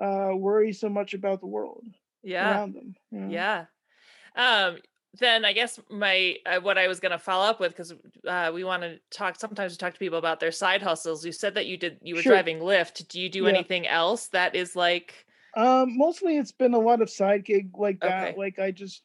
[0.00, 1.84] uh worry so much about the world
[2.22, 2.50] Yeah.
[2.50, 3.28] around them you know?
[3.32, 3.64] Yeah.
[4.36, 4.78] Um,
[5.18, 7.94] then I guess my uh, what I was going to follow up with because
[8.26, 9.40] uh, we want to talk.
[9.40, 11.24] Sometimes we talk to people about their side hustles.
[11.24, 12.34] You said that you did you were Sure.
[12.34, 13.08] driving Lyft.
[13.08, 13.50] Do you do Yeah.
[13.50, 15.26] anything else that is like?
[15.56, 18.28] Um, mostly it's been a lot of side gig like that.
[18.28, 18.38] Okay.
[18.38, 19.02] Like I just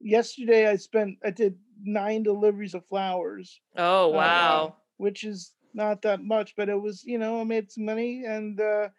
[0.00, 4.76] yesterday I spent I did nine deliveries of flowers, Oh uh, wow.
[4.96, 8.60] which is not that much, but it was you know I made some money and
[8.60, 8.90] uh,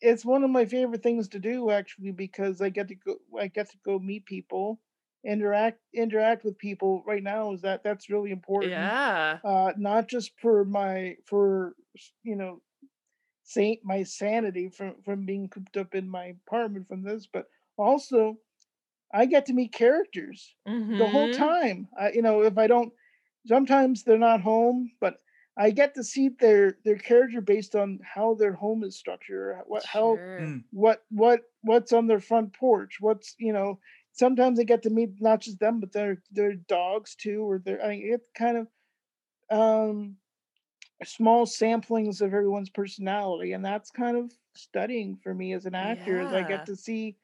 [0.00, 3.48] it's one of my favorite things to do actually because I get to go I
[3.48, 4.80] get to go meet people,
[5.24, 7.02] interact interact with people.
[7.06, 9.40] Right now is that that's really important Yeah.
[9.44, 11.76] uh, not just for my for
[12.22, 12.62] you know
[13.42, 18.38] saint my sanity from from being cooped up in my apartment from this, but also
[19.14, 20.56] I get to meet characters
[20.98, 21.30] the whole Mhm.
[21.30, 21.88] time.
[21.98, 22.94] I, you know, if I don't,
[23.46, 25.18] sometimes they're not home, but
[25.56, 29.86] I get to see their their character based on how their home is structured, what
[29.86, 30.38] how Sure.
[30.38, 30.64] Mm.
[30.72, 33.78] what what what's on their front porch what's you know
[34.12, 37.80] sometimes i get to meet not just them but their their dogs too or their
[37.84, 38.68] i mean it's kind of
[39.50, 40.18] um
[41.04, 46.20] small samplings of everyone's personality and that's kind of studying for me as an actor
[46.20, 47.16] As i get to see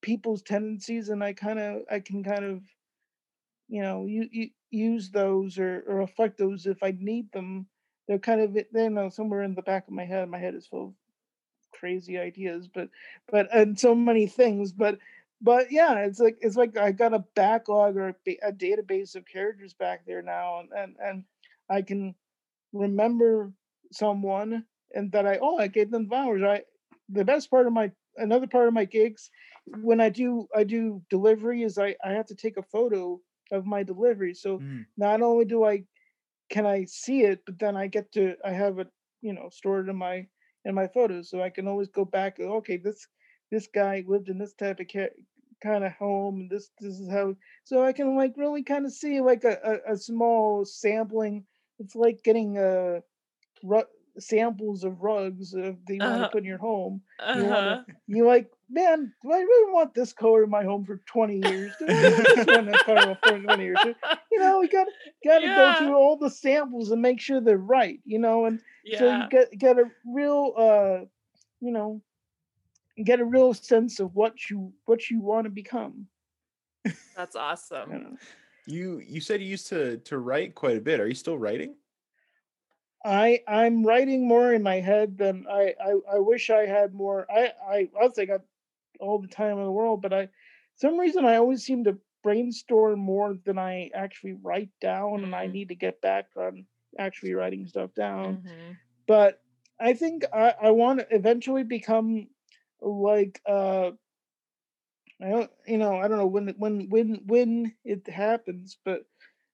[0.00, 2.62] people's tendencies and i kind of i can kind of
[3.68, 7.66] you know you, you use those or, or reflect those if i need them.
[8.06, 10.28] They're kind of they know somewhere in the back of my head.
[10.30, 10.94] My head is full of
[11.72, 12.88] crazy ideas but
[13.30, 14.98] but and so many things but
[15.40, 19.24] but yeah it's like it's like i got a backlog or a, a database of
[19.26, 21.24] characters back there now and, and and
[21.70, 22.14] i can
[22.72, 23.52] remember
[23.92, 26.42] someone and that i oh i gave them flowers.
[26.42, 26.62] I
[27.10, 29.30] the best part of my another part of my gigs
[29.76, 33.20] when i do i do delivery is i i have to take a photo
[33.52, 34.86] of my delivery so Mm.
[34.96, 35.84] not only do i
[36.50, 38.88] can i see it but then i get to i have it
[39.20, 40.26] you know stored in my
[40.64, 43.06] in my photos so i can always go back okay this
[43.50, 45.14] this guy lived in this type of ca-
[45.62, 48.92] kind of home and this this is how so i can like really kind of
[48.92, 49.58] see like a,
[49.88, 51.44] a, a small sampling
[51.78, 53.00] it's like getting uh
[53.62, 53.82] ru-
[54.18, 56.28] samples of rugs uh, that you want Uh-huh.
[56.28, 57.34] to put in your home Uh-huh.
[57.34, 60.98] you wanna- you like man do i really want this color in my home for
[61.06, 63.78] 20 years do i want this one color for 20 years
[64.30, 64.86] you know we got
[65.24, 65.56] got to Yeah.
[65.56, 68.60] go through all the samples and make sure they're right you know and
[68.98, 70.98] so you get get a real uh
[71.60, 72.02] you know
[73.04, 76.06] get a real sense of what you what you want to become
[77.16, 77.90] That's you awesome.
[77.90, 78.16] know.
[78.66, 81.00] You you said you used to to write quite a bit.
[81.00, 81.74] Are you still writing?
[83.04, 87.26] i i'm writing more in my head than i i, I wish i had more
[87.30, 88.40] i i also got
[89.00, 90.28] all the time in the world but i
[90.76, 95.46] some reason i always seem to brainstorm more than i actually write down and i
[95.46, 95.52] Mm.
[95.52, 96.66] need to get back on
[96.98, 98.76] actually writing stuff down Mhm.
[99.06, 99.42] but
[99.80, 102.28] I think I, I want to eventually become
[102.80, 103.92] like uh
[105.22, 109.06] I don't you know I don't know when when when when it happens but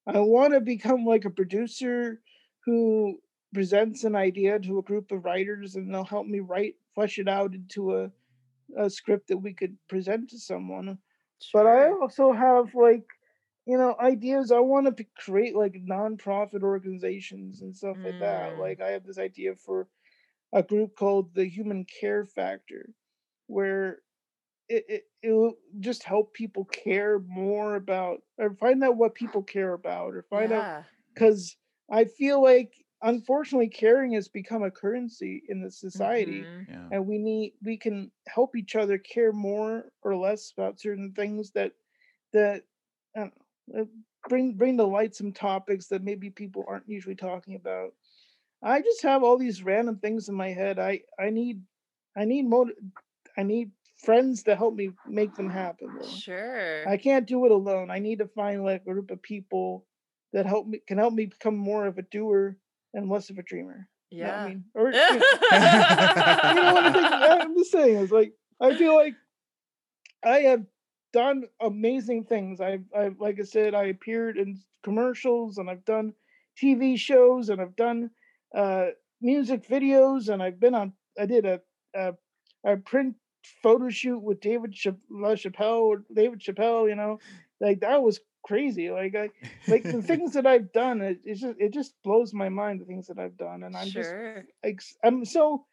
[0.07, 2.21] I want to become like a producer
[2.65, 3.21] who
[3.53, 7.29] presents an idea to a group of writers and they'll help me write flesh it
[7.29, 8.11] out into a
[8.77, 10.99] a script that we could present to someone
[11.53, 13.05] but I also have like
[13.67, 14.53] you know ideas.
[14.53, 18.53] I want to create like nonprofit organizations and stuff like that.
[18.53, 18.59] Mm.
[18.59, 19.89] like I have this idea for
[20.53, 22.91] a group called the Human Care Factor,
[23.47, 24.01] where
[24.69, 29.43] it, it it will just help people care more about or find out what people
[29.43, 31.57] care about or find out because
[31.91, 36.69] I feel like unfortunately caring has become a currency in the society Mhm.
[36.69, 36.93] Yeah.
[36.93, 41.53] and we need we can help each other care more or less about certain things
[41.53, 41.75] that
[42.33, 42.65] that
[43.17, 43.31] know,
[43.79, 43.85] uh,
[44.29, 47.95] bring bring to light some topics that maybe people aren't usually talking about.
[48.63, 50.79] I just have all these random things in my head.
[50.79, 51.65] I I need
[52.17, 52.75] I need mot-
[53.37, 55.95] I need friends to help me make them happen.
[55.95, 56.25] though.
[56.25, 56.91] Sure.
[56.91, 57.91] I can't do it alone.
[57.91, 59.87] I need to find like a group of people
[60.33, 62.59] that help me can help me become more of a doer
[62.95, 63.89] and less of a dreamer.
[64.11, 64.49] What I yeah.
[64.49, 67.43] mean, or you know, you know what?
[67.43, 67.97] I'm just saying.
[67.99, 69.15] It's like I feel like
[70.25, 70.65] I have
[71.13, 72.61] done amazing things.
[72.61, 76.13] I've, I've, like I said, I appeared in commercials and I've done
[76.61, 78.11] TV shows and I've done
[78.55, 78.87] uh,
[79.21, 80.93] music videos and I've been on.
[81.19, 81.61] I did a
[81.95, 82.15] a,
[82.65, 83.15] a print
[83.63, 86.03] photo shoot with David Cha- LaChapelle.
[86.13, 87.19] David Chappelle, you know,
[87.61, 88.91] like that was crazy.
[88.91, 89.31] Like I,
[89.67, 92.81] like the things that I've done, it, it's just it just blows my mind.
[92.81, 94.47] The things that I've done, and I'm just sure.
[94.65, 95.67] ex- I'm so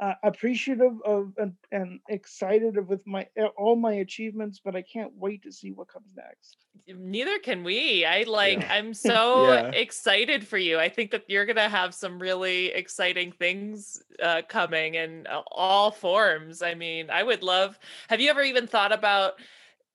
[0.00, 4.82] uh, appreciative of and, and excited of with my uh, all my achievements, but I
[4.82, 6.66] can't wait to see what comes next.
[6.86, 8.04] Neither can we.
[8.04, 8.70] I like Yeah.
[8.70, 9.70] I'm so Yeah.
[9.72, 10.78] excited for you.
[10.78, 15.42] I think that you're going to have some really exciting things uh, coming in uh,
[15.50, 16.62] all forms.
[16.62, 17.78] I mean, I would love
[18.08, 19.34] Have you ever even thought about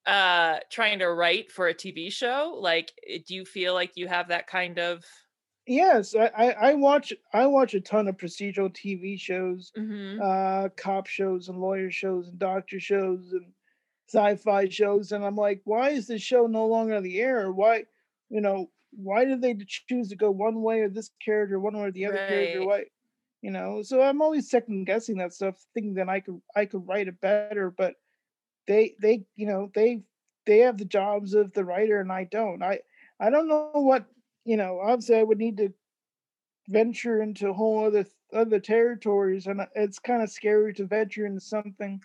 [0.05, 2.55] uh trying to write for a TV show?
[2.59, 5.03] Like eh, do you feel like you have that kind of
[5.65, 10.23] Yes, I, I, watch I watch a ton of procedural TV shows, Mhm.
[10.23, 13.53] uh, cop shows and lawyer shows and doctor shows and
[14.09, 17.51] sci-fi shows, and I'm like, why is this show no longer on the air?
[17.53, 17.85] Why
[18.29, 21.85] you know, why did they choose to go one way or this character, one way
[21.85, 22.63] or the other character?
[22.63, 22.85] Why,
[23.41, 23.83] you know?
[23.83, 27.21] So I'm always second guessing that stuff, thinking that I could I could write it
[27.21, 27.95] better, but
[28.67, 30.03] they they you know they
[30.45, 32.63] they have the jobs of the writer and I don't.
[32.63, 32.81] I
[33.19, 34.07] I don't know what
[34.45, 34.79] you know.
[34.79, 35.73] Obviously, I would need to
[36.67, 42.01] venture into whole other other territories, and it's kind of scary to venture into something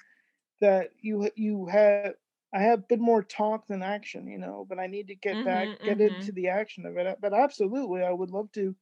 [0.61, 2.15] that you you have.
[2.55, 5.71] I have been more talk than action, you know, but I need to get back,
[5.71, 6.01] Mhm, get mhm.
[6.01, 7.19] into the action of it.
[7.21, 8.77] But absolutely, I would love to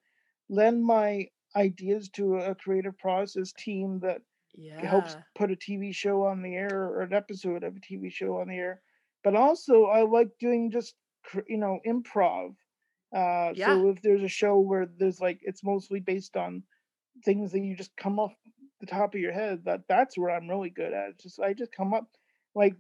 [0.49, 4.23] lend my ideas to a creative process team that
[4.83, 8.41] helps put a TV show on the air or an episode of a TV show
[8.41, 8.83] on the air.
[9.25, 10.97] But also, I like doing just
[11.49, 12.57] you know improv.
[13.15, 13.67] Uh, Yeah.
[13.67, 16.63] So if there's a show where there's like it's mostly based on
[17.25, 18.35] things that you just come off
[18.81, 21.11] the top of your head, that that's where I'm really good at.
[21.11, 22.09] It's just I just come up
[22.55, 22.77] like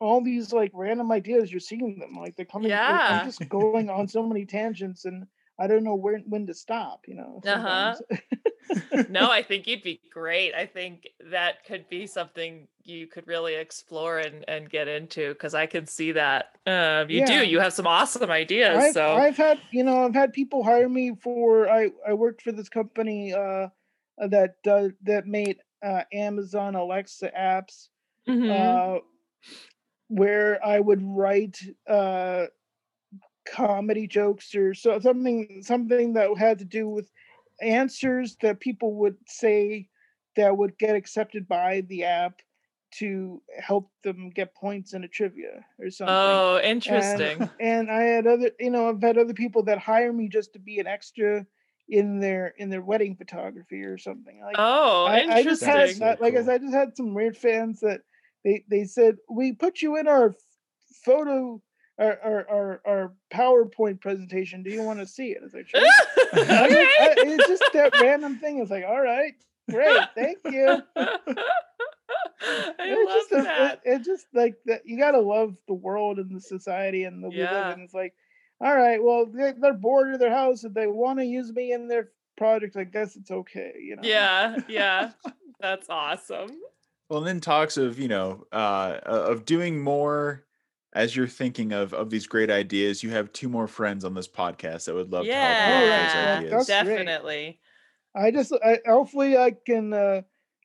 [0.00, 1.50] all these like random ideas.
[1.50, 2.70] You're seeing them like they're coming.
[2.70, 3.20] Yeah.
[3.20, 5.26] I'm just going on so many tangents and.
[5.58, 7.40] I don't know where when to stop, you know.
[7.46, 7.94] Uh-huh.
[7.94, 8.22] sometimes.
[9.08, 10.54] no, I think you'd be great.
[10.54, 15.54] I think that could be something you could really explore and, and get into because
[15.54, 16.58] I can see that.
[16.66, 17.22] Um, you Yeah.
[17.22, 17.44] do.
[17.46, 18.84] You have some awesome ideas.
[18.84, 22.42] I've, so I've had you know I've had people hire me for I I worked
[22.42, 23.68] for this company uh
[24.18, 27.88] that uh, that made uh, Amazon Alexa apps
[28.26, 28.82] Mhm.
[28.88, 28.98] uh
[30.08, 31.58] where I would write
[31.88, 32.46] uh
[33.44, 37.10] comedy jokes or so something something that had to do with
[37.62, 39.88] answers that people would say
[40.36, 42.40] that would get accepted by the app
[42.98, 47.48] to help them get points in a trivia or something oh, interesting.
[47.60, 50.58] and I had other, you know, I've had other people that hire me just to
[50.58, 51.46] be an extra
[51.88, 54.40] in their in their wedding photography or something.
[54.42, 55.68] Like oh, I, I just interesting.
[55.68, 56.06] had, Interesting.
[56.06, 56.44] I- like I Cool.
[56.44, 58.02] said, I just had some weird fans that
[58.44, 60.34] they they said we put you in our
[61.04, 61.60] photo.
[61.98, 64.62] Our, our, our, our PowerPoint presentation.
[64.62, 65.42] Do you want to see it?
[65.44, 65.82] It's like, sure.
[66.32, 66.96] I was like, okay.
[67.00, 68.58] I- it's just that random thing.
[68.58, 69.34] It's like, all right,
[69.70, 70.82] great, thank you.
[70.96, 74.82] I it's love just a- It, it just like that.
[74.84, 77.68] You gotta love the world and the society and the Yeah.
[77.68, 77.78] live.
[77.78, 78.14] It's like,
[78.60, 80.64] all right, well, they, they're bored of their house.
[80.64, 83.72] If they want to use me in their project, I guess it's okay.
[83.80, 84.02] You know.
[84.04, 85.10] yeah, yeah.
[85.60, 86.50] That's awesome.
[87.08, 90.44] Well, and then talks of you know uh, of doing more
[90.94, 93.02] as you're thinking of of these great ideas.
[93.02, 96.40] You have two more friends on this podcast that would love to help you Yeah,
[96.42, 96.86] those that's ideas.
[96.86, 96.96] great.
[96.96, 97.60] definitely.
[98.14, 100.20] I just, I, hopefully, I can uh,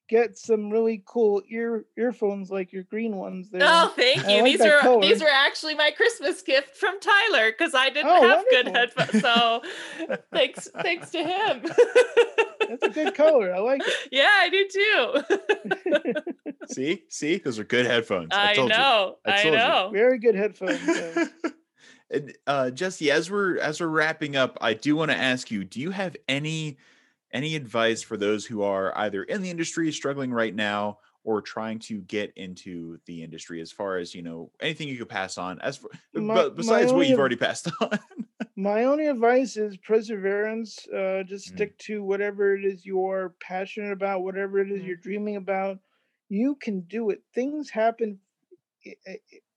[0.10, 3.50] get some really cool ear earphones like your green ones.
[3.52, 3.62] There.
[3.64, 4.36] Oh, thank you.
[4.42, 5.30] like these that are these color.
[5.32, 9.22] are actually my Christmas gift from Tyler because I didn't Oh, have good headphones.
[9.22, 9.62] So
[10.34, 11.62] thanks, thanks to him.
[12.68, 13.54] That's a good color.
[13.56, 13.94] I like it.
[14.12, 15.92] yeah, I do too.
[16.78, 17.12] it.
[17.12, 18.30] See, see, those are good headphones.
[18.32, 18.78] I, I told you.
[18.78, 19.18] know.
[19.26, 19.60] I I told you.
[19.60, 19.90] know.
[19.94, 20.80] Very good headphones.
[22.10, 25.64] and uh Jesse, as we're as we're wrapping up, I do want to ask you,
[25.64, 26.78] do you have any
[27.34, 31.78] any advice for those who are either in the industry struggling right now or trying
[31.78, 35.60] to get into the industry as far as, you know, anything you could pass on
[35.60, 38.00] as for, My- but my besides what you've ad- already passed on?
[38.56, 40.88] My only advice is perseverance.
[40.88, 41.56] Uh, just Mm.
[41.56, 44.88] stick to whatever it is you're passionate about, whatever it is Mm.
[44.88, 45.80] you're dreaming about.
[46.30, 47.24] You can do it.
[47.34, 48.20] Things happen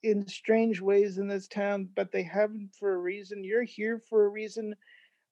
[0.02, 3.44] in strange ways in this town, but they happen for a reason.
[3.44, 4.74] You're here for a reason.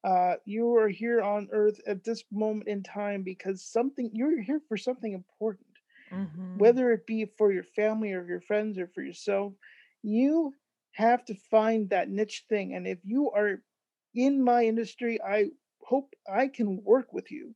[0.04, 4.10] Uh, you are here on Earth at this moment in time because something.
[4.12, 5.66] You're here for something important
[6.10, 6.54] Mhm.
[6.54, 9.54] whether it be for your family or your friends or for yourself,
[10.02, 10.54] you
[10.92, 12.74] have to find that niche thing.
[12.74, 13.62] And if you are
[14.14, 15.50] in my industry, I
[15.82, 17.54] hope I can work with you.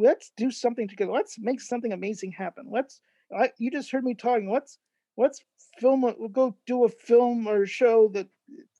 [0.00, 1.12] Let's do something together.
[1.12, 2.66] Let's make something amazing happen.
[2.70, 3.00] Let's.
[3.36, 4.50] I, you just heard me talking.
[4.50, 4.78] Let's
[5.16, 5.40] let's
[5.78, 6.04] film.
[6.04, 8.28] A, we'll go do a film or show that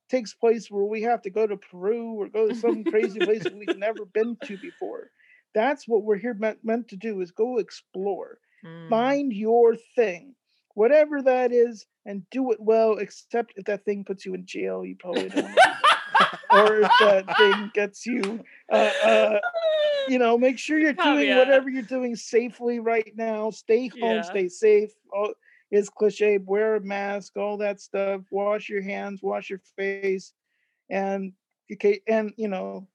[0.08, 3.44] takes place where we have to go to Peru or go to some crazy place
[3.44, 5.10] that we've never been to before.
[5.54, 8.90] That's what we're here meant, meant to do is go explore Mm.
[8.90, 10.34] find your thing
[10.74, 14.84] whatever that is and do it well except if that thing puts you in jail
[14.84, 15.46] you probably don't
[16.52, 19.40] or if that thing gets you uh, uh,
[20.10, 21.38] you know make sure you're oh, doing Caveat.
[21.38, 24.22] whatever you're doing safely right now stay home Yeah.
[24.22, 25.32] stay safe all,
[25.70, 30.32] it's cliche wear a mask all that stuff wash your hands wash your face
[30.90, 31.32] and
[31.72, 32.88] okay and you know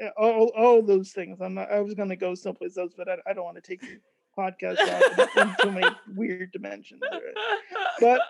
[0.00, 1.40] eh, all, all those things.
[1.40, 1.70] I'm not.
[1.70, 4.00] I was going to go someplace else, but I, I don't want to take the
[4.36, 7.02] podcast off in, in too many weird dimensions.
[8.00, 8.20] But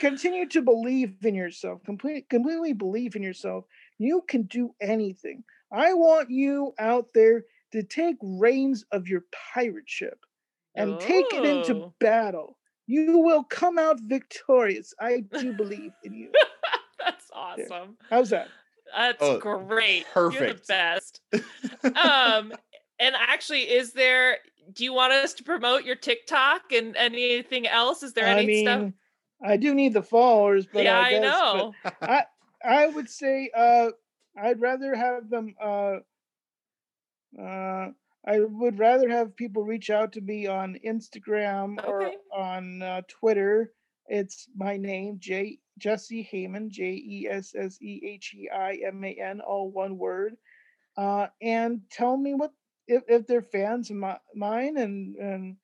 [0.00, 1.82] continue to believe in yourself.
[1.84, 3.64] Complete, completely believe in yourself.
[3.98, 5.44] You can do anything.
[5.72, 10.24] I want you out there to take reins of your pirate ship
[10.74, 12.56] and take it into battle.
[12.86, 14.94] You will come out victorious.
[15.00, 16.30] I do believe in you.
[17.04, 17.96] That's awesome.
[18.08, 18.48] How's that?
[18.94, 20.06] That's Oh, great.
[20.14, 20.68] You're the perfect.
[20.68, 21.20] best.
[21.84, 22.52] um
[22.98, 24.38] and actually is there
[24.72, 28.02] do you want us to promote your TikTok and anything else?
[28.02, 28.92] Is there I any mean, stuff?
[29.42, 32.20] I do need the followers, but yeah, I, I, guess, but know.
[32.64, 33.90] I would say uh,
[34.36, 35.54] I'd rather have them.
[35.62, 35.96] Uh,
[37.40, 37.88] uh,
[38.26, 43.72] I would rather have people reach out to me on Instagram or on uh, Twitter.
[44.08, 49.04] It's my name, J Jesse Heiman, J E S S E H E I M
[49.04, 50.36] A N, all one word.
[50.96, 52.52] Uh, and tell me what
[52.86, 55.56] if, if they're fans of my, mine and and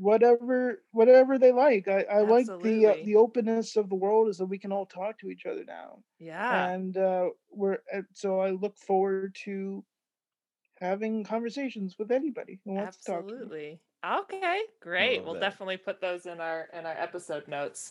[0.00, 1.88] whatever whatever they like.
[1.88, 4.86] I, I like the uh, the openness of the world is that we can all
[4.86, 6.68] talk to each other now Yeah.
[6.70, 9.84] and uh, we're uh, so I look forward to
[10.80, 13.38] having conversations with anybody who wants to talk to me.
[13.40, 13.80] Absolutely.
[14.06, 15.24] Okay, great.
[15.24, 15.40] We'll that.
[15.40, 17.90] definitely put those in our in our episode notes.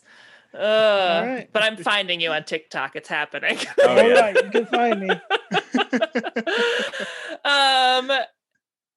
[0.54, 1.48] Uh, right.
[1.52, 2.96] But I'm finding you on TikTok.
[2.96, 3.58] It's happening.
[3.82, 4.20] Oh, All yeah.
[4.20, 5.10] right, you can find me.
[7.44, 8.10] um.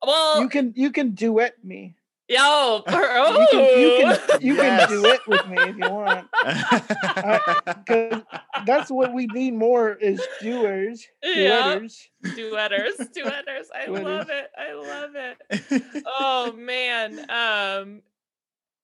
[0.04, 1.96] Well, You can you can duet me.
[2.32, 4.18] Yo, You can you oh.
[4.30, 4.88] can you Yes.
[4.90, 6.28] can duet with me if you want.
[7.86, 8.22] Because
[8.66, 11.78] that's what we need more is doers, Yeah.
[11.80, 12.08] duetters.
[12.26, 13.66] duetters, duetters.
[13.76, 14.04] I Duetters.
[14.04, 14.52] love it.
[14.58, 16.04] I love it.
[16.06, 18.02] oh man um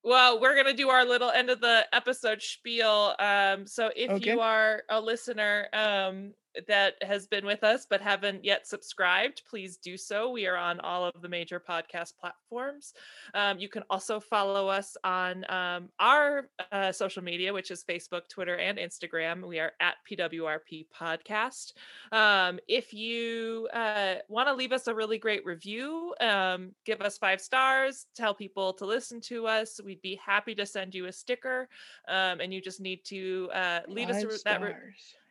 [0.03, 4.31] well we're gonna do our little end of the episode spiel um so if Okay.
[4.33, 6.33] you are a listener um
[6.67, 10.79] that has been with us but haven't yet subscribed please do so we are on
[10.81, 12.93] all of the major podcast platforms
[13.33, 18.27] um, you can also follow us on um, our uh, social media which is facebook
[18.29, 21.73] twitter and instagram we are at pwrp podcast
[22.11, 27.17] um, if you uh, want to leave us a really great review, um, give us
[27.17, 29.79] five stars, tell people to listen to us.
[29.83, 31.67] We'd be happy to send you a sticker.
[32.07, 34.73] Um, and you just need to uh, leave us a Five re- that re-.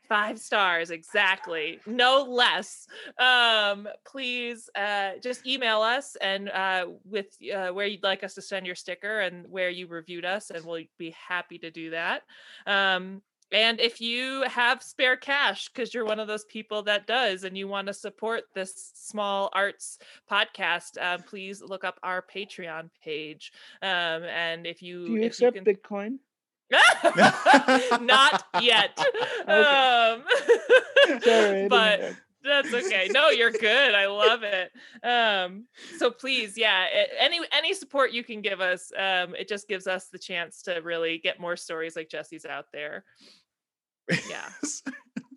[0.08, 2.86] Five stars exactly no less.
[3.18, 8.42] Um please uh just email us and uh with uh, where you'd like us to
[8.42, 12.22] send your sticker and where you reviewed us and we'll be happy to do that.
[12.66, 17.44] Um and if you have spare cash because you're one of those people that does
[17.44, 19.98] and you want to support this small arts
[20.28, 23.52] podcast um, please look up our patreon page.
[23.82, 26.18] Um and if you Do you accept you can Bitcoin?
[28.00, 28.98] not yet.
[29.48, 30.24] Um
[31.22, 33.08] Sorry, but that's okay.
[33.12, 33.94] No you're good.
[33.94, 34.72] I love it.
[35.04, 35.66] Um
[35.98, 36.86] so please yeah
[37.20, 40.80] any any support you can give us um it just gives us the chance to
[40.80, 43.04] really get more stories like jesse's out there.
[44.28, 44.48] Yeah.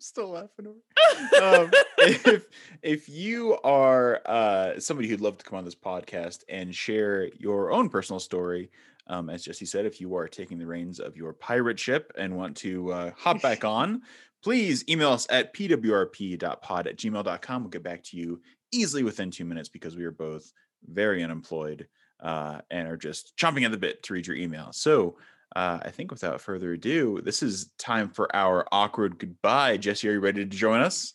[0.00, 1.44] still laughing over.
[1.44, 2.46] um, if
[2.82, 7.70] if you are uh, somebody who'd love to come on this podcast and share your
[7.70, 8.70] own personal story,
[9.10, 12.36] um, as Jesse said, if you are taking the reins of your pirate ship and
[12.36, 14.02] want to uh, hop back on,
[14.42, 17.62] please email us at pwrp.pod at gmail.com.
[17.62, 18.40] We'll get back to you
[18.72, 20.52] easily within two minutes because we are both
[20.88, 21.88] very unemployed
[22.20, 24.68] uh, and are just chomping at the bit to read your email.
[24.72, 25.16] So
[25.56, 29.76] uh, I think without further ado, this is time for our awkward goodbye.
[29.76, 31.14] Jesse, are you ready to join us?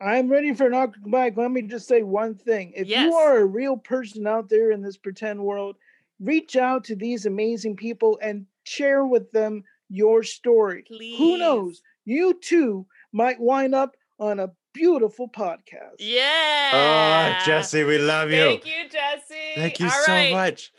[0.00, 1.32] I'm ready for an awkward goodbye.
[1.36, 2.72] Let me just say one thing.
[2.74, 3.04] If Yes.
[3.04, 5.76] you are a real person out there in this pretend world,
[6.22, 10.84] reach out to these amazing people and share with them your story.
[10.86, 11.82] please Who knows?
[12.04, 15.98] You too might wind up on a beautiful podcast.
[16.00, 18.44] Ah, yeah Oh, Jesse, we love you.
[18.44, 20.32] thank you jesse Thank you All so right.
[20.32, 20.72] much.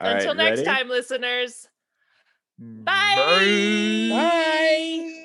[0.00, 0.64] All right, until next ready?
[0.64, 1.68] time listeners
[2.58, 3.14] Bye.
[3.16, 4.08] Bye.
[4.10, 5.20] Bye.